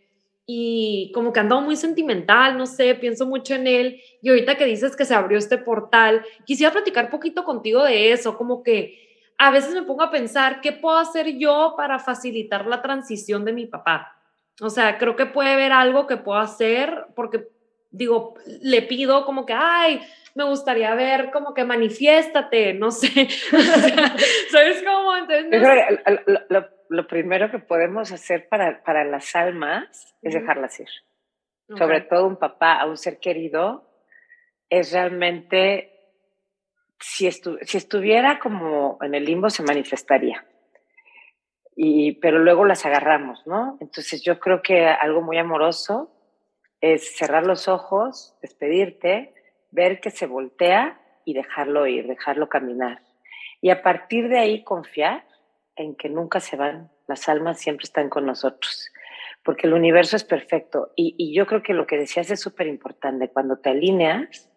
[0.53, 4.65] y como que andado muy sentimental, no sé, pienso mucho en él y ahorita que
[4.65, 9.49] dices que se abrió este portal, quisiera platicar poquito contigo de eso, como que a
[9.49, 13.65] veces me pongo a pensar qué puedo hacer yo para facilitar la transición de mi
[13.65, 14.21] papá.
[14.59, 17.47] O sea, creo que puede haber algo que puedo hacer porque
[17.89, 20.01] digo, le pido como que, ay,
[20.35, 23.07] me gustaría ver como que manifiéstate, no sé.
[24.51, 25.13] ¿Sabes cómo?
[26.91, 30.89] Lo, primero que podemos hacer para, para las almas es dejarlas ir.
[31.77, 33.89] Sobre todo un papá, a un ser querido,
[34.69, 35.89] es realmente,
[36.99, 40.45] si, si estuviera como en el limbo, se manifestaría.
[41.77, 43.77] Y, pero luego las agarramos, ¿no?
[43.79, 46.11] Entonces yo creo que algo muy amoroso
[46.81, 49.33] es cerrar los ojos, despedirte,
[49.71, 53.01] ver que se voltea y dejarlo ir, dejarlo caminar.
[53.61, 55.23] Y a partir de ahí confiar
[55.81, 58.89] en que nunca se van, las almas siempre están con nosotros,
[59.43, 60.91] porque el universo es perfecto.
[60.95, 64.49] Y, yo creo que lo que decías es súper importante, cuando te alineas,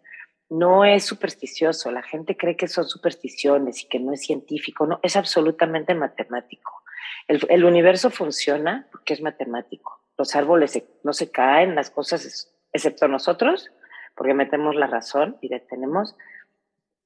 [0.51, 5.01] no es supersticioso, la gente cree que son supersticiones y que no es científico, no,
[5.03, 6.83] es absolutamente matemático.
[7.27, 13.71] el universo funciona porque es matemático los árboles no se caen, las cosas, excepto nosotros,
[14.15, 16.17] porque metemos la razón y detenemos,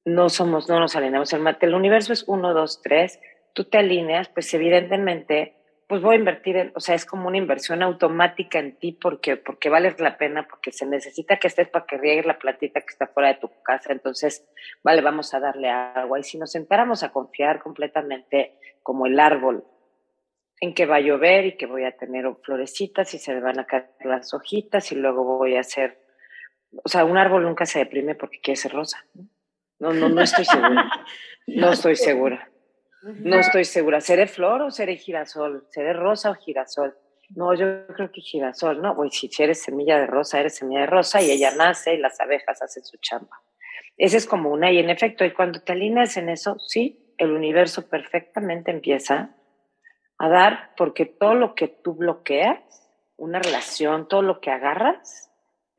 [0.05, 1.33] no somos, no nos alineamos.
[1.33, 3.19] El, el universo es uno, dos, tres,
[3.53, 5.55] tú te alineas, pues evidentemente,
[5.87, 9.69] pues voy a invertir, o sea, es como una inversión automática en ti porque, porque
[9.69, 13.07] vale la pena, porque se necesita que estés para que riegues la platita que está
[13.07, 14.47] fuera de tu casa, entonces,
[14.83, 16.19] vale, vamos a darle agua.
[16.19, 19.65] Y si nos sentáramos a confiar completamente como el árbol
[20.61, 23.59] en que va a llover y que voy a tener florecitas y se me van
[23.59, 26.03] a caer las hojitas y luego voy a hacer,
[26.83, 29.05] o sea, un árbol nunca se deprime porque quiere ser rosa.
[29.79, 30.91] No, no, no estoy segura.
[31.47, 32.49] No estoy segura.
[33.01, 34.01] No estoy segura.
[34.01, 35.65] ¿Seré flor o seré girasol?
[35.69, 36.97] ¿Seré rosa o girasol?
[37.35, 38.95] No, yo creo que girasol, ¿no?
[38.95, 42.19] Pues si eres semilla de rosa, eres semilla de rosa y ella nace y las
[42.19, 43.41] abejas hacen su chamba.
[43.97, 47.31] Esa es como una, y en efecto, y cuando te alineas en eso, sí, el
[47.31, 49.35] universo perfectamente empieza
[50.17, 52.59] a dar, porque todo lo que tú bloqueas,
[53.17, 55.28] una relación, todo lo que agarras,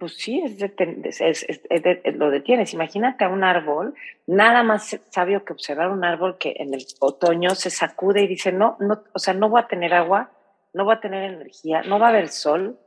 [0.01, 2.73] pues sí, es, lo detienes.
[2.73, 3.95] Imagínate a un árbol,
[4.27, 8.51] nada más sabio que observar un árbol que en el otoño se sacude y dice,
[8.51, 10.31] no, no, o sea, no voy a tener agua,
[10.73, 12.81] no voy a tener energía, no va a haber sol,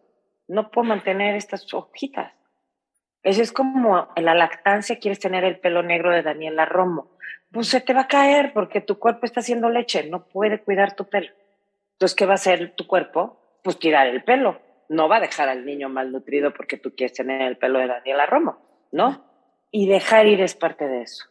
[0.48, 2.34] no puedo mantener estas hojitas.
[3.22, 7.12] Eso es como en la lactancia quieres tener el pelo negro de Daniela Romo.
[7.52, 10.96] Pues se te va a caer porque tu cuerpo está haciendo leche, no puede cuidar
[10.96, 11.30] tu pelo.
[11.92, 13.40] Entonces, ¿qué va a hacer tu cuerpo?
[13.64, 14.60] Pues tirar el pelo.
[14.90, 18.26] No va a dejar al niño malnutrido porque tú quieres tener el pelo de Daniela
[18.26, 19.26] Romo, ¿no?
[19.72, 21.26] Y dejar ir es parte de eso.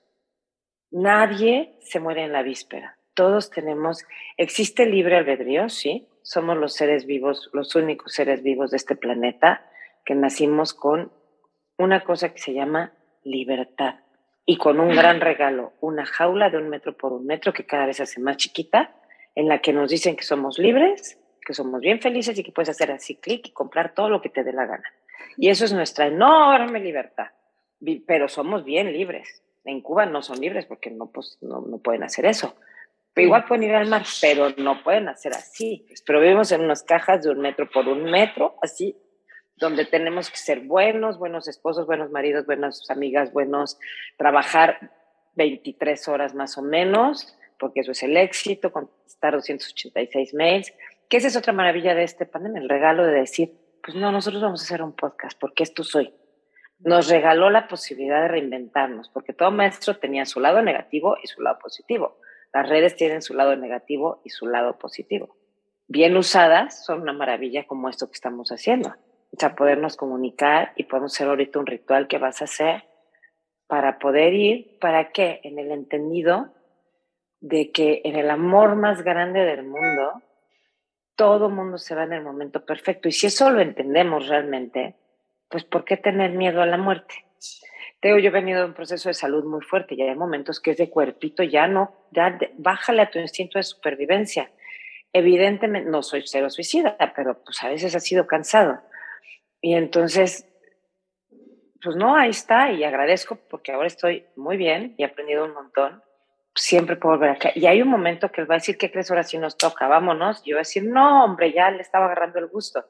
[0.90, 2.98] Nadie se muere en la víspera.
[3.14, 4.04] Todos tenemos,
[4.36, 9.66] existe libre albedrío, sí, somos los seres vivos, los únicos seres vivos de este planeta
[10.04, 11.12] que nacimos con
[11.78, 12.92] una cosa que se llama
[13.24, 13.96] libertad
[14.44, 17.86] y con un gran regalo, una jaula de un metro por un metro que cada
[17.86, 18.94] vez se hace más chiquita,
[19.34, 22.68] en la que nos dicen que somos libres, que somos bien felices y que puedes
[22.68, 24.84] hacer así clic y comprar todo lo que te dé la gana.
[25.36, 27.28] Y eso es nuestra enorme libertad,
[28.06, 29.42] pero somos bien libres.
[29.64, 32.56] En Cuba no son libres porque no, pues, no, no pueden hacer eso.
[33.14, 35.86] Pero igual pueden ir al mar, pero no pueden hacer así.
[36.06, 38.96] Pero vivimos en unas cajas de un metro por un metro, así
[39.56, 43.78] donde tenemos que ser buenos, buenos esposos, buenos maridos, buenas amigas, buenos,
[44.16, 44.90] trabajar
[45.36, 50.72] 23 horas más o menos, porque eso es el éxito, contestar 286 mails,
[51.12, 53.52] que esa es otra maravilla de este pandemia, el regalo de decir,
[53.84, 56.14] pues no, nosotros vamos a hacer un podcast, porque esto soy.
[56.78, 61.42] Nos regaló la posibilidad de reinventarnos, porque todo maestro tenía su lado negativo y su
[61.42, 62.16] lado positivo.
[62.54, 65.36] Las redes tienen su lado negativo y su lado positivo.
[65.86, 68.94] Bien usadas son una maravilla como esto que estamos haciendo
[69.32, 72.84] o sea, podernos comunicar y podemos hacer ahorita un ritual que vas a hacer
[73.66, 75.40] para poder ir, ¿para qué?
[75.42, 76.54] En el entendido
[77.40, 80.22] de que en el amor más grande del mundo,
[81.22, 83.08] todo mundo se va en el momento perfecto.
[83.08, 84.96] Y si eso lo entendemos realmente,
[85.48, 87.14] pues ¿por qué tener miedo a la muerte?
[88.00, 90.58] Te digo, yo he venido de un proceso de salud muy fuerte y hay momentos
[90.58, 94.50] que es de cuerpito, ya no, ya bájale a tu instinto de supervivencia.
[95.12, 98.80] Evidentemente, no soy cero suicida, pero pues a veces ha sido cansado.
[99.60, 100.48] Y entonces,
[101.80, 105.54] pues no, ahí está y agradezco porque ahora estoy muy bien y he aprendido un
[105.54, 106.02] montón.
[106.54, 107.50] Siempre puedo volver acá.
[107.54, 109.88] Y hay un momento que él va a decir, ¿qué crees ahora si nos toca?
[109.88, 110.42] Vámonos.
[110.44, 112.84] Yo voy a decir, no, hombre, ya le estaba agarrando el gusto.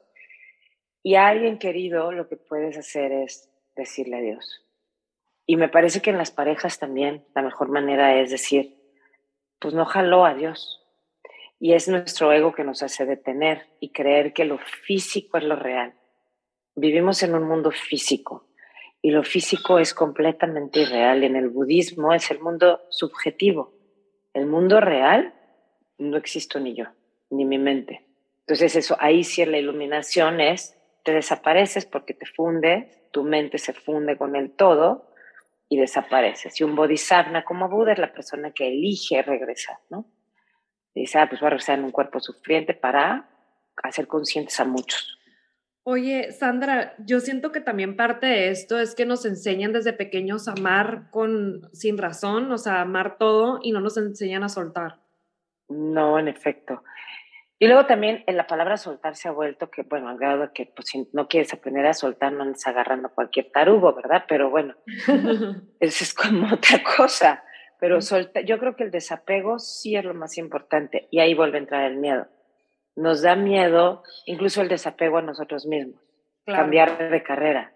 [1.01, 4.65] Y a alguien querido lo que puedes hacer es decirle adiós.
[5.45, 8.77] Y me parece que en las parejas también la mejor manera es decir,
[9.59, 10.81] pues no jaló a Dios.
[11.59, 15.55] Y es nuestro ego que nos hace detener y creer que lo físico es lo
[15.55, 15.93] real
[16.75, 18.47] vivimos en un mundo físico
[19.05, 21.25] y lo físico es completamente irreal.
[21.25, 23.73] En el budismo es el mundo subjetivo.
[24.33, 25.33] El mundo real
[25.97, 26.85] no existo ni yo,
[27.29, 28.07] ni mi mente.
[28.39, 33.73] Entonces eso, ahí sí la iluminación es, te desapareces porque te funde, tu mente se
[33.73, 35.09] funde con el todo
[35.67, 36.59] y desapareces.
[36.61, 40.05] Y un bodhisattva como Buda es la persona que elige regresar, ¿no?
[40.95, 43.29] dice, ah, pues voy a regresar en un cuerpo sufriente para
[43.83, 45.19] hacer conscientes a muchos.
[45.85, 50.47] Oye, Sandra, yo siento que también parte de esto es que nos enseñan desde pequeños
[50.47, 55.01] a amar con sin razón, o sea, amar todo y no nos enseñan a soltar.
[55.67, 56.83] No, en efecto.
[57.59, 60.71] Y luego también en la palabra soltar se ha vuelto que, bueno, al grado que
[60.73, 64.23] pues, si no quieres aprender a soltar, no andes agarrando cualquier tarugo, ¿verdad?
[64.27, 64.75] Pero bueno,
[65.81, 67.43] eso es como otra cosa.
[67.81, 71.57] Pero solta, yo creo que el desapego sí es lo más importante y ahí vuelve
[71.57, 72.27] a entrar el miedo
[72.95, 76.01] nos da miedo incluso el desapego a nosotros mismos,
[76.45, 77.73] cambiar de carrera.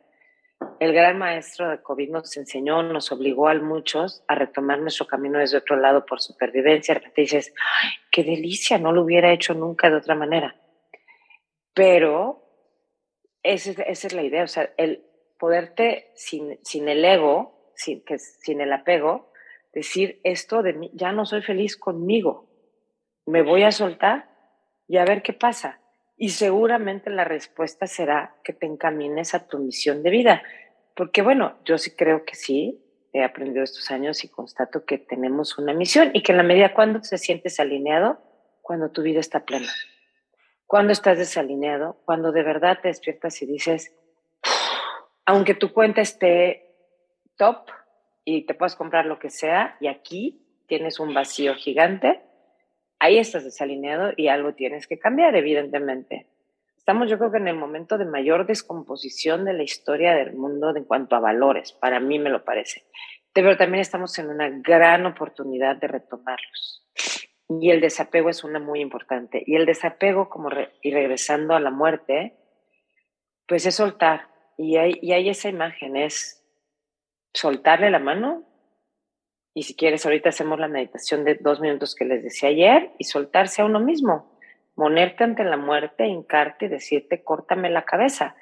[0.80, 5.40] El gran maestro de COVID nos enseñó, nos obligó a muchos a retomar nuestro camino
[5.40, 6.94] desde otro lado por supervivencia.
[6.94, 7.54] De repente dices,
[7.84, 8.78] ¡ay, qué delicia!
[8.78, 10.56] No lo hubiera hecho nunca de otra manera.
[11.74, 12.44] Pero
[13.44, 15.04] esa, es la idea, o sea, el
[15.40, 19.32] poderte sin, sin el ego, sin, que, sin el apego,
[19.74, 22.50] decir esto de mí, ya no soy feliz conmigo,
[23.26, 24.37] me voy a soltar
[24.88, 25.80] y a ver qué pasa.
[26.18, 30.44] Y seguramente la respuesta será que te encamines a tu misión de vida.
[30.96, 32.84] Porque bueno, yo sí creo que sí,
[33.14, 36.74] he aprendido estos años y constato que tenemos una misión y que en la medida
[36.74, 38.20] cuando te sientes alineado,
[38.62, 39.72] cuando tu vida está plena.
[40.66, 43.96] Cuando estás desalineado, cuando de verdad te despiertas y dices,
[45.26, 46.76] aunque tu cuenta esté
[47.38, 47.70] top
[48.26, 52.22] y te puedas comprar lo que sea, y aquí tienes un vacío gigante,
[53.00, 56.28] ahí estás desalineado y algo tienes que cambiar, evidentemente.
[56.78, 60.74] Estamos yo creo que en el momento de mayor descomposición de la historia del mundo
[60.76, 62.86] en cuanto a valores, para mí me lo parece.
[63.34, 66.88] Pero también estamos en una gran oportunidad de retomarlos.
[67.50, 69.44] Y el desapego es una muy importante.
[69.46, 70.50] Y el desapego, como
[70.82, 72.38] y regresando a la muerte,
[73.48, 74.30] pues es soltar.
[74.58, 76.44] Y hay, y hay esa imagen, es
[77.34, 78.44] soltarle la mano
[79.58, 83.06] y si quieres, ahorita hacemos la meditación de dos minutos que les decía ayer y
[83.06, 84.38] soltarse a uno mismo,
[84.76, 88.36] ponerte ante la muerte, hincarte y decirte, córtame la cabeza.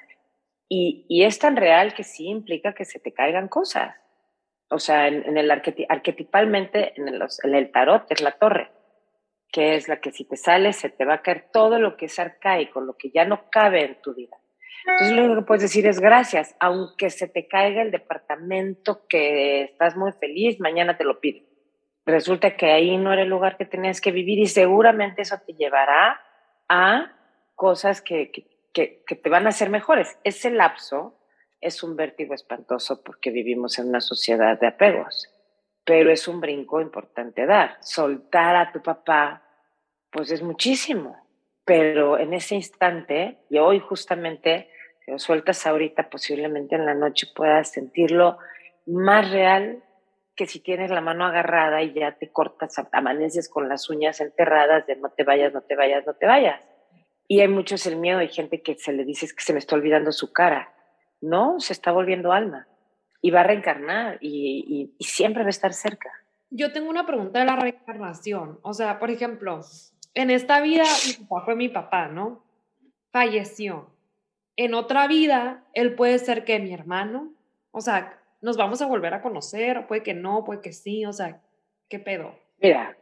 [0.68, 3.96] Y, y, es tan real que sí implica que se te caigan cosas.
[4.68, 8.70] O sea, en, el arquetipalmente, en el, el tarot es la torre,
[9.50, 12.06] que es la que si te sale se te va a caer todo lo que
[12.06, 14.36] es arcaico, lo que ya no cabe en tu vida.
[14.84, 19.62] Entonces lo único que puedes decir es gracias, aunque se te caiga el departamento que
[19.62, 21.44] estás muy feliz, mañana te lo pido.
[22.04, 25.54] resulta que ahí no era el lugar que tenías que vivir y seguramente eso te
[25.54, 26.20] llevará
[26.68, 27.12] a
[27.56, 28.30] cosas que,
[28.72, 30.16] que, que te van a hacer mejores.
[30.22, 31.18] Ese lapso
[31.60, 35.28] es un vértigo espantoso porque vivimos en una sociedad de apegos,
[35.84, 37.76] pero es un brinco importante dar.
[37.80, 39.42] Soltar a tu papá,
[40.10, 41.25] pues es muchísimo,
[41.66, 44.70] pero en ese instante, y hoy justamente,
[45.04, 48.38] si lo sueltas ahorita, posiblemente en la noche puedas sentirlo
[48.86, 49.82] más real
[50.34, 54.86] que si tienes la mano agarrada y ya te cortas, amaneces con las uñas enterradas
[54.86, 56.62] de no te vayas, no te vayas, no te vayas.
[57.28, 59.74] Y hay muchos el miedo, hay gente que se le dice que se me está
[59.74, 60.72] olvidando su cara
[61.20, 62.66] no, se está volviendo alma
[63.22, 66.10] y va a reencarnar y, siempre va a estar cerca.
[66.50, 68.60] Yo tengo una pregunta de la reencarnación.
[68.62, 69.60] O sea, por ejemplo,
[70.16, 72.44] en esta vida mi papá fue mi papá, ¿no?
[73.12, 73.90] Falleció.
[74.56, 77.32] En otra vida, él puede ser que mi hermano.
[77.70, 81.12] O sea, nos vamos a volver a conocer, puede que no, puede que sí, o
[81.12, 81.40] sea,
[81.88, 82.34] ¿qué pedo?
[82.58, 82.96] Mira,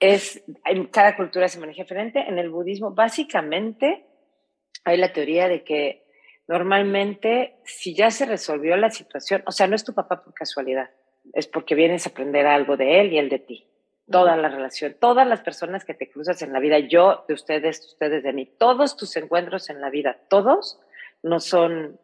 [0.00, 0.42] es,
[0.90, 2.20] cada cultura se maneja diferente.
[2.20, 4.06] En el budismo, básicamente,
[4.84, 6.04] hay la teoría de que
[6.46, 10.90] Normalmente, si ya se resolvió la situación, o sea, no es tu papá por casualidad,
[11.32, 13.66] es porque vienes a aprender algo de él y él de ti.
[14.10, 17.84] Toda la relación, todas las personas que te cruzas en la vida, yo de ustedes,
[17.86, 20.78] ustedes de mí, todos tus encuentros en la vida, todos
[21.22, 21.98] no son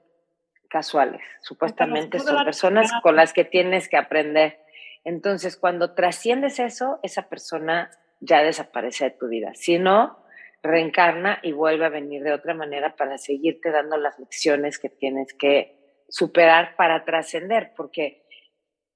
[0.70, 4.60] casuales, supuestamente son personas con las que tienes que aprender.
[5.04, 7.90] Entonces, cuando trasciendes eso, esa persona
[8.20, 9.52] ya desaparece de tu vida.
[9.54, 10.18] Si no,
[10.62, 15.34] reencarna y vuelve a venir de otra manera para seguirte dando las lecciones que tienes
[15.34, 15.76] que
[16.08, 18.19] superar para trascender, porque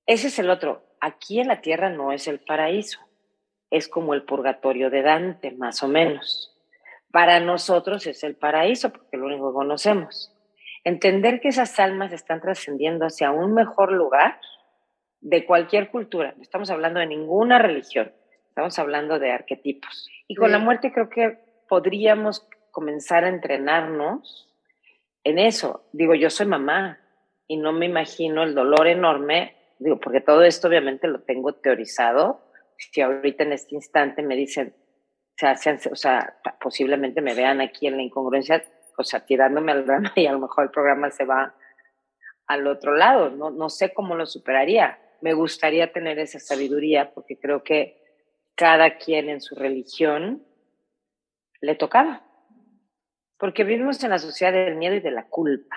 [0.07, 0.85] ese es el otro.
[1.01, 3.01] Aquí en la tierra no es el paraíso,
[3.71, 6.57] es como el purgatorio de Dante, más o menos.
[7.11, 10.33] Para nosotros es el paraíso, porque lo único que conocemos.
[10.83, 14.39] Entender que esas almas están trascendiendo hacia un mejor lugar
[15.21, 18.13] de cualquier cultura, no estamos hablando de ninguna religión,
[18.49, 20.11] estamos hablando de arquetipos.
[20.29, 24.49] Y con la muerte creo que podríamos comenzar a entrenarnos
[25.25, 25.89] en eso.
[25.93, 26.99] Digo, yo soy mamá
[27.47, 32.41] y no me imagino el dolor enorme, digo, porque todo esto obviamente lo tengo teorizado.
[32.79, 34.75] Si ahorita en este instante me dicen,
[35.91, 38.65] o sea, posiblemente me vean aquí en la incongruencia,
[38.97, 41.55] o sea, tirándome al drama y a lo mejor el programa se va
[42.47, 43.31] al otro lado.
[43.31, 44.99] No, no sé cómo lo superaría.
[45.21, 48.03] Me gustaría tener esa sabiduría porque creo que
[48.55, 50.45] cada quien en su religión
[51.61, 52.23] le tocaba.
[53.39, 55.77] Porque vivimos en la sociedad del miedo y de la culpa.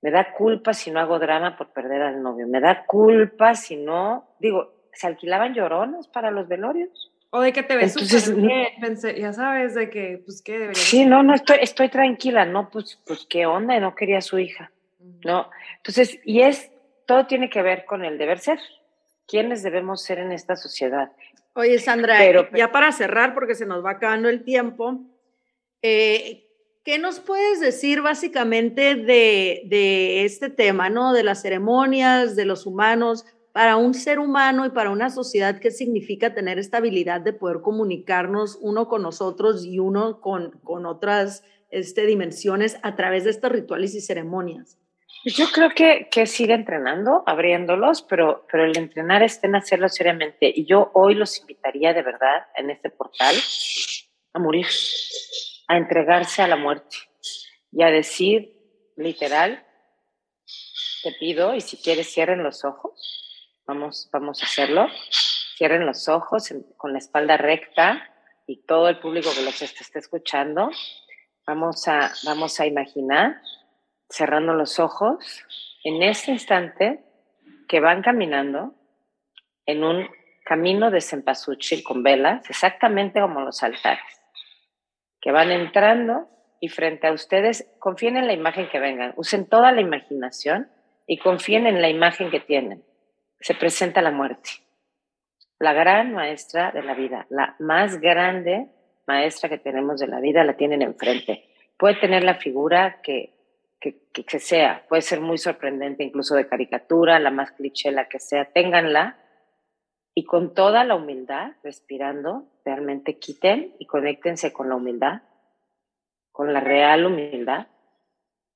[0.00, 2.46] Me da culpa si no hago drama por perder al novio.
[2.46, 7.12] Me da culpa si no, digo, ¿se alquilaban llorones para los velorios?
[7.30, 8.68] O de que te ves Entonces, bien,
[9.16, 12.98] ya sabes, de que, pues, ¿qué debería Sí, no, no, estoy, estoy tranquila, no, pues,
[13.06, 13.78] pues, ¿qué onda?
[13.80, 14.72] No quería a su hija,
[15.24, 15.50] ¿no?
[15.76, 16.72] Entonces, y es,
[17.06, 18.58] todo tiene que ver con el deber ser.
[19.26, 21.12] ¿Quiénes debemos ser en esta sociedad?
[21.52, 22.18] Oye, Sandra,
[22.54, 25.00] ya para cerrar, porque se nos va acabando el tiempo,
[25.82, 26.47] eh,
[26.88, 31.12] ¿qué nos puedes decir básicamente de, de, este tema, ¿no?
[31.12, 35.70] De las ceremonias, de los humanos, para un ser humano y para una sociedad, ¿qué
[35.70, 41.44] significa tener esta habilidad de poder comunicarnos uno con nosotros y uno con, con otras
[41.68, 44.78] este, dimensiones a través de estos rituales y ceremonias?
[45.26, 50.50] Yo creo que, que sigue entrenando, abriéndolos, pero, pero el entrenar está en hacerlo seriamente.
[50.56, 53.36] Y yo hoy los invitaría de verdad en este portal
[54.32, 54.64] a morir,
[55.68, 56.96] a entregarse a la muerte
[57.70, 58.54] y a decir
[58.96, 59.64] literal,
[61.02, 64.88] te pido, y si quieres cierren los ojos, vamos, vamos a hacerlo,
[65.56, 68.02] cierren los ojos con la espalda recta
[68.46, 70.70] y todo el público que los esté escuchando,
[71.46, 73.40] vamos a, vamos a imaginar
[74.08, 75.44] cerrando los ojos,
[75.84, 77.04] en ese instante
[77.68, 78.74] que van caminando
[79.66, 80.08] en un
[80.44, 84.17] camino de cempasúchil con velas, exactamente como los altares,
[85.20, 86.28] que van entrando
[86.60, 90.68] y frente a ustedes, confíen en la imagen que vengan, usen toda la imaginación
[91.06, 92.84] y confíen en la imagen que tienen.
[93.40, 94.50] Se presenta la muerte,
[95.58, 98.68] la gran maestra de la vida, la más grande
[99.06, 101.44] maestra que tenemos de la vida, la tienen enfrente.
[101.76, 103.38] Puede tener la figura que
[103.80, 108.18] que, que, sea, puede ser muy sorprendente, incluso de caricatura, la más cliché, la que
[108.18, 109.16] sea, ténganla
[110.18, 115.22] y con toda la humildad, respirando, realmente quiten y conéctense con la humildad,
[116.32, 117.68] con la real humildad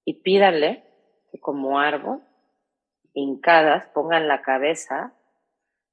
[0.04, 0.82] y pídanle
[1.30, 2.20] que como árbol,
[3.14, 5.14] hincadas, pongan la cabeza,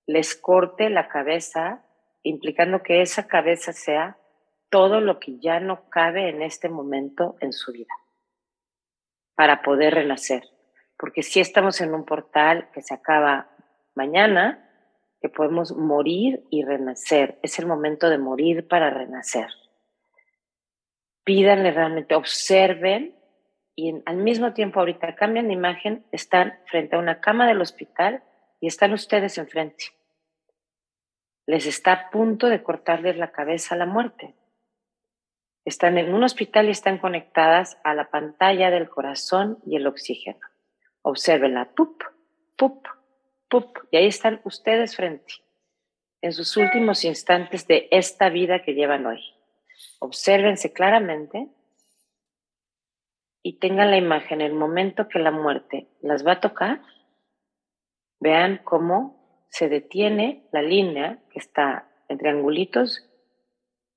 [0.07, 1.85] les corte la cabeza,
[2.23, 4.17] implicando que esa cabeza sea
[4.69, 7.93] todo lo que ya no cabe en este momento en su vida
[9.35, 10.45] para poder renacer.
[10.97, 13.51] Porque si estamos en un portal que se acaba
[13.93, 14.65] mañana,
[15.21, 17.39] que podemos morir y renacer.
[17.43, 19.47] Es el momento de morir para renacer.
[21.23, 23.15] Pídanle realmente, observen
[23.75, 28.23] y al mismo tiempo ahorita cambian de imagen, están frente a una cama del hospital
[28.59, 29.85] y están ustedes enfrente.
[31.45, 34.35] Les está a punto de cortarles la cabeza a la muerte.
[35.65, 40.39] Están en un hospital y están conectadas a la pantalla del corazón y el oxígeno.
[41.01, 42.03] Observenla, pup,
[42.57, 42.85] pup,
[43.49, 45.33] pup, y ahí están ustedes frente,
[46.21, 49.21] en sus últimos instantes de esta vida que llevan hoy.
[49.99, 51.49] Obsérvense claramente
[53.41, 56.81] y tengan la imagen, el momento que la muerte las va a tocar,
[58.19, 63.09] vean cómo se detiene la línea que está en triangulitos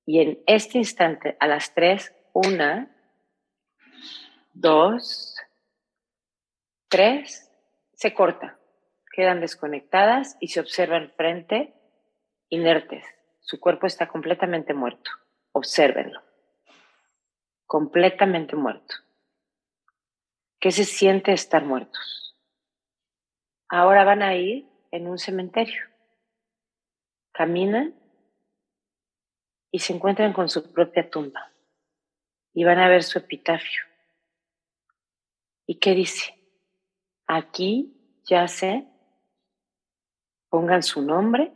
[0.05, 2.89] y en este instante, a las tres, una,
[4.53, 5.35] dos,
[6.89, 7.49] tres,
[7.93, 8.59] se corta.
[9.13, 11.75] Quedan desconectadas y se observan frente,
[12.49, 13.05] inertes.
[13.41, 15.11] Su cuerpo está completamente muerto.
[15.51, 16.19] Obsérvenlo.
[17.67, 18.95] Completamente muerto.
[20.59, 22.35] ¿Qué se siente estar muertos?
[23.69, 25.83] Ahora van a ir en un cementerio.
[27.33, 27.93] Caminan
[29.69, 31.51] y se encuentran con su propia tumba
[32.53, 33.81] y van a ver su epitafio.
[35.67, 36.35] ¿Y qué dice?
[37.27, 38.87] Aquí yace,
[40.53, 41.51] pongan su nombre,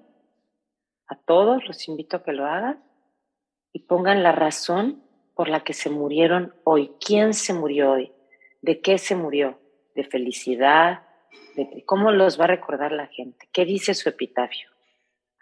[1.05, 2.83] a todos los invito a que lo hagan
[3.71, 5.03] y pongan la razón
[5.35, 6.93] por la que se murieron hoy.
[6.99, 8.11] ¿Quién se murió hoy?
[8.63, 9.59] ¿De qué se murió?
[9.93, 11.03] ¿De felicidad?
[11.55, 13.47] ¿De cómo los va a recordar la gente?
[13.53, 14.67] ¿Qué dice su epitafio?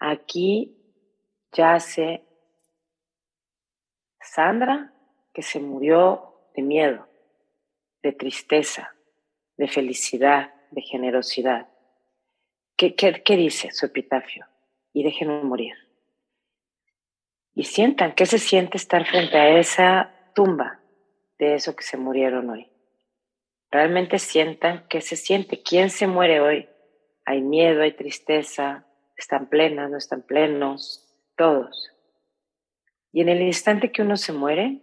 [0.00, 0.76] Aquí
[1.52, 2.26] yace
[4.20, 4.92] Sandra,
[5.32, 7.08] que se murió de miedo,
[8.02, 8.94] de tristeza,
[9.56, 11.68] de felicidad, de generosidad.
[12.76, 14.46] ¿Qué, qué, dice su epitafio?
[14.92, 15.74] Y déjenme morir.
[17.54, 20.80] Y sientan, ¿qué se siente estar frente a esa tumba
[21.38, 22.70] de eso que se murieron hoy?
[23.70, 26.68] Realmente sientan qué se siente, quién se muere hoy.
[27.24, 31.90] Hay miedo, hay tristeza, están plenas, no están plenos, todos.
[33.10, 34.82] Y en el instante que uno se muere,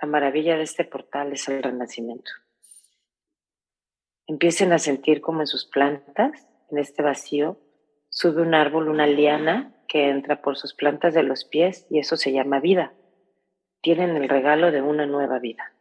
[0.00, 2.32] la maravilla de este portal es el renacimiento.
[4.26, 7.58] Empiecen a sentir como en sus plantas, en este vacío,
[8.08, 12.16] sube un árbol, una liana que entra por sus plantas de los pies y eso
[12.16, 12.94] se llama vida.
[13.82, 15.72] Tienen el regalo de una nueva vida.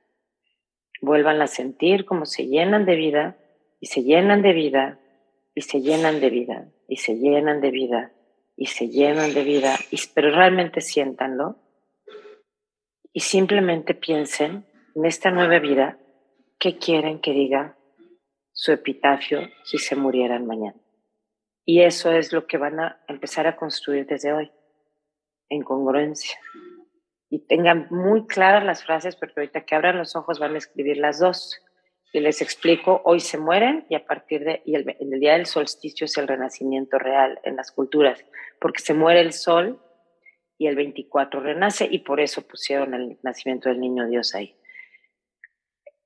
[1.01, 3.37] Vuelvan a sentir como se llenan de vida
[3.79, 4.99] y se llenan de vida
[5.55, 8.11] y se llenan de vida y se llenan de vida
[8.57, 9.75] y se llenan de vida,
[10.13, 11.55] pero realmente siéntanlo
[13.13, 15.97] y simplemente piensen en esta nueva vida
[16.59, 17.77] qué quieren que diga
[18.51, 20.80] su epitafio si se murieran mañana.
[21.66, 24.51] Y eso es lo que van a empezar a construir desde hoy,
[25.49, 26.38] en congruencia.
[27.30, 30.97] Y tengan muy claras las frases, porque ahorita que abran los ojos van a escribir
[30.97, 31.62] las dos.
[32.14, 35.45] Y les explico, hoy se mueren y a partir de, y el, el día del
[35.45, 38.26] solsticio es el renacimiento real en las culturas,
[38.59, 39.82] porque se muere el sol
[40.57, 44.55] y el 24 renace y por eso pusieron el nacimiento del niño Dios ahí.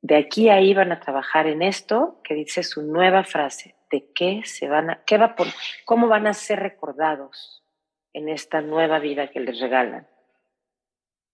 [0.06, 4.12] De aquí a ahí van a trabajar en esto que dice su nueva frase, de
[4.14, 5.48] qué se van a, qué va por,
[5.84, 7.66] cómo van a ser recordados
[8.14, 10.08] en esta nueva vida que les regalan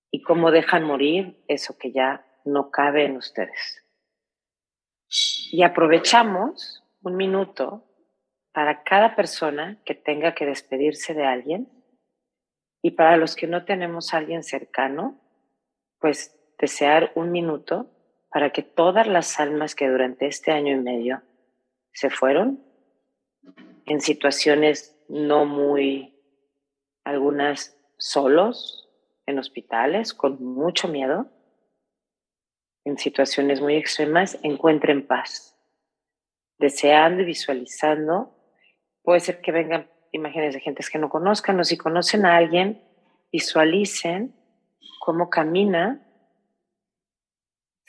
[0.10, 3.86] y cómo dejan morir eso que ya no cabe en ustedes.
[5.52, 7.84] Y aprovechamos un minuto
[8.54, 11.70] para cada persona que tenga que despedirse de alguien
[12.82, 15.20] y para los que no tenemos a alguien cercano,
[16.00, 17.98] pues desear un minuto
[18.32, 21.22] para que todas las almas que durante este año y medio
[21.94, 22.64] se fueron
[23.86, 26.16] en situaciones no muy,
[27.04, 28.90] algunas solos,
[29.26, 31.30] en hospitales, con mucho miedo,
[32.86, 35.56] en situaciones muy extremas, encuentren paz,
[36.58, 38.36] deseando y visualizando.
[39.04, 42.82] Puede ser que vengan imágenes de gentes que no conozcan o si conocen a alguien,
[43.32, 44.36] visualicen
[45.00, 46.08] cómo camina,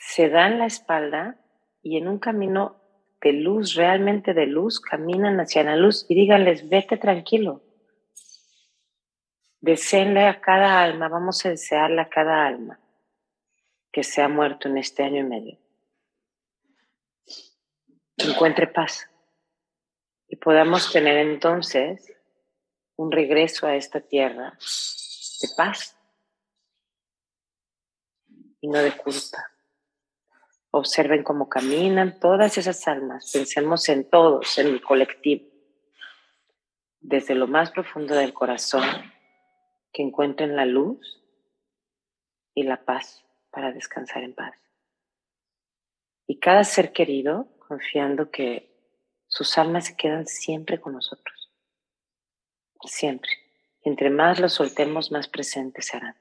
[0.05, 1.39] se dan la espalda
[1.81, 2.75] y en un camino
[3.21, 7.63] de luz, realmente de luz, caminan hacia la luz y díganles, vete tranquilo.
[9.61, 12.79] Deseenle a cada alma, vamos a desearle a cada alma
[13.93, 15.57] que se ha muerto en este año y medio.
[18.17, 19.09] encuentre paz
[20.27, 22.13] y podamos tener entonces
[22.97, 24.57] un regreso a esta tierra
[25.41, 25.97] de paz
[28.59, 29.52] y no de culpa.
[30.75, 35.45] Observen cómo caminan todas esas almas, pensemos en todos, en el colectivo.
[36.99, 38.83] desde lo más profundo del corazón,
[39.91, 41.21] que encuentren la luz
[42.55, 44.55] y la paz para descansar en paz.
[46.25, 48.73] Y cada ser querido confiando que
[49.27, 51.51] sus almas se quedan siempre con nosotros.
[52.85, 53.29] Siempre.
[53.81, 56.15] Entre más los soltemos, más presentes serán.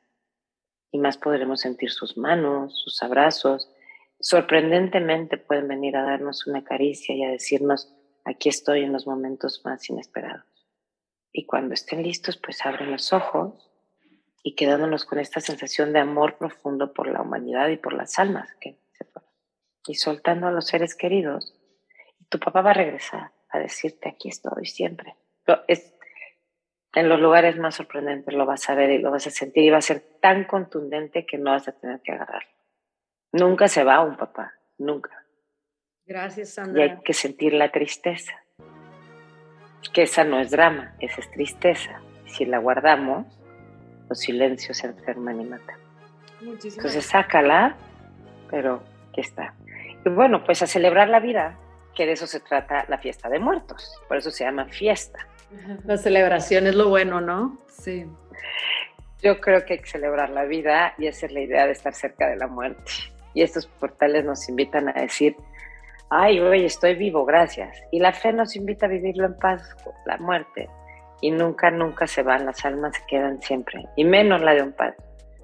[0.91, 3.71] Y más podremos sentir sus manos, sus abrazos.
[4.23, 7.93] Sorprendentemente pueden venir a darnos una caricia y a decirnos,
[8.25, 10.47] aquí estoy en los momentos más inesperados.
[11.33, 13.69] Y cuando estén listos, pues abren los ojos
[14.45, 18.49] y quedándonos con esta sensación de amor profundo por la humanidad y por las almas
[18.61, 19.29] que se fueron.
[19.89, 21.53] Y soltando a los seres queridos,
[22.29, 25.17] tu papá va a regresar a decirte, aquí estoy siempre.
[26.95, 29.71] en los lugares más sorprendentes lo vas a ver y lo vas a sentir y
[29.71, 32.62] va a ser tan contundente que no vas a tener que agarrarlo.
[33.33, 35.25] Nunca se va un papá, nunca.
[36.05, 36.87] Gracias, Sandra.
[36.87, 38.33] Y hay que sentir la tristeza.
[39.93, 42.01] Que esa no es drama, esa es tristeza.
[42.27, 43.27] Si la guardamos,
[44.09, 45.79] los silencios se enferman y matan.
[46.41, 47.77] Entonces sácala,
[48.51, 49.55] pero aquí está.
[50.05, 51.59] Y bueno, pues a celebrar la vida,
[51.95, 54.01] que de eso se trata la fiesta de muertos.
[54.09, 55.27] Por eso se llama fiesta.
[55.85, 57.59] La celebración es lo bueno, ¿no?
[57.69, 58.07] Sí.
[59.23, 61.95] Yo creo que hay que celebrar la vida y esa es la idea de estar
[61.95, 62.91] cerca de la muerte.
[63.35, 65.37] Y estos portales nos invitan a decir,
[66.11, 67.77] ay, hoy estoy vivo, gracias.
[67.91, 69.75] Y la fe nos invita a vivirlo en paz,
[70.07, 70.69] la muerte.
[71.21, 73.87] Y nunca, nunca se van, las almas se quedan siempre.
[73.97, 74.97] Y menos la de un padre.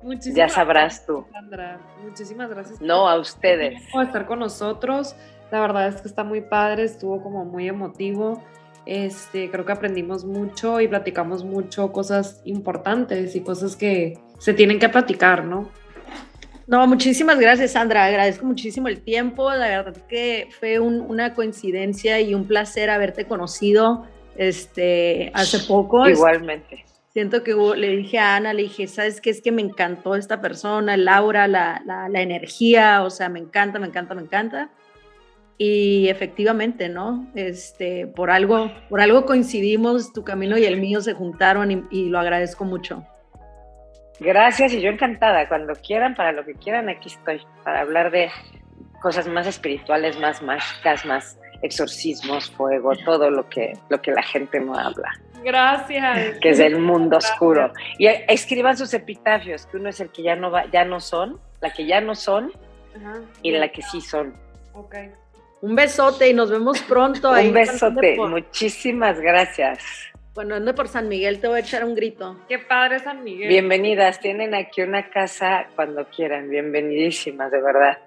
[0.03, 1.25] Muchísimas ya sabrás tú.
[1.33, 1.81] Sandra.
[2.03, 2.81] Muchísimas gracias.
[2.81, 3.83] No, a ustedes.
[3.91, 5.17] Por estar con nosotros.
[5.51, 8.43] La verdad es que está muy padre, estuvo como muy emotivo.
[8.85, 14.79] Este, creo que aprendimos mucho y platicamos mucho cosas importantes y cosas que se tienen
[14.79, 15.71] que platicar, ¿no?
[16.69, 18.05] No, muchísimas gracias, Sandra.
[18.05, 19.51] Agradezco muchísimo el tiempo.
[19.51, 24.07] La verdad que fue una coincidencia y un placer haberte conocido
[24.37, 26.07] este, hace poco.
[26.07, 26.85] Igualmente.
[27.09, 29.31] Siento que le dije a Ana, le dije, ¿sabes qué?
[29.31, 33.79] Es que me encantó esta persona, Laura, la, la, la energía, o sea, me encanta,
[33.79, 34.71] me encanta, me encanta.
[35.57, 37.27] Y efectivamente, ¿no?
[37.35, 42.21] Este, por algo, por algo coincidimos, tu camino y el mío se juntaron y, lo
[42.21, 43.05] agradezco mucho.
[44.21, 45.49] Gracias y yo encantada.
[45.49, 48.31] Cuando quieran, para lo que quieran, aquí estoy, para hablar de
[49.01, 54.61] cosas más espirituales, más mágicas, más exorcismos, fuego, todo lo que, lo que la gente
[54.61, 55.11] no habla.
[55.45, 56.39] Gracias.
[56.41, 57.73] Que es el mundo oscuro.
[57.99, 61.41] Y escriban sus epitafios, que uno es el que ya no va, ya no son,
[61.61, 62.53] la que ya no son
[63.43, 64.35] y la que sí son.
[64.75, 65.11] Okay.
[65.61, 67.31] Un besote y nos vemos pronto.
[67.31, 69.83] un besote, muchísimas gracias.
[70.39, 72.37] Cuando ando por San Miguel te voy a echar un grito.
[72.49, 73.49] Qué padre San Miguel.
[73.49, 77.99] Bienvenidas, tienen aquí una casa cuando quieran, bienvenidísimas, de verdad.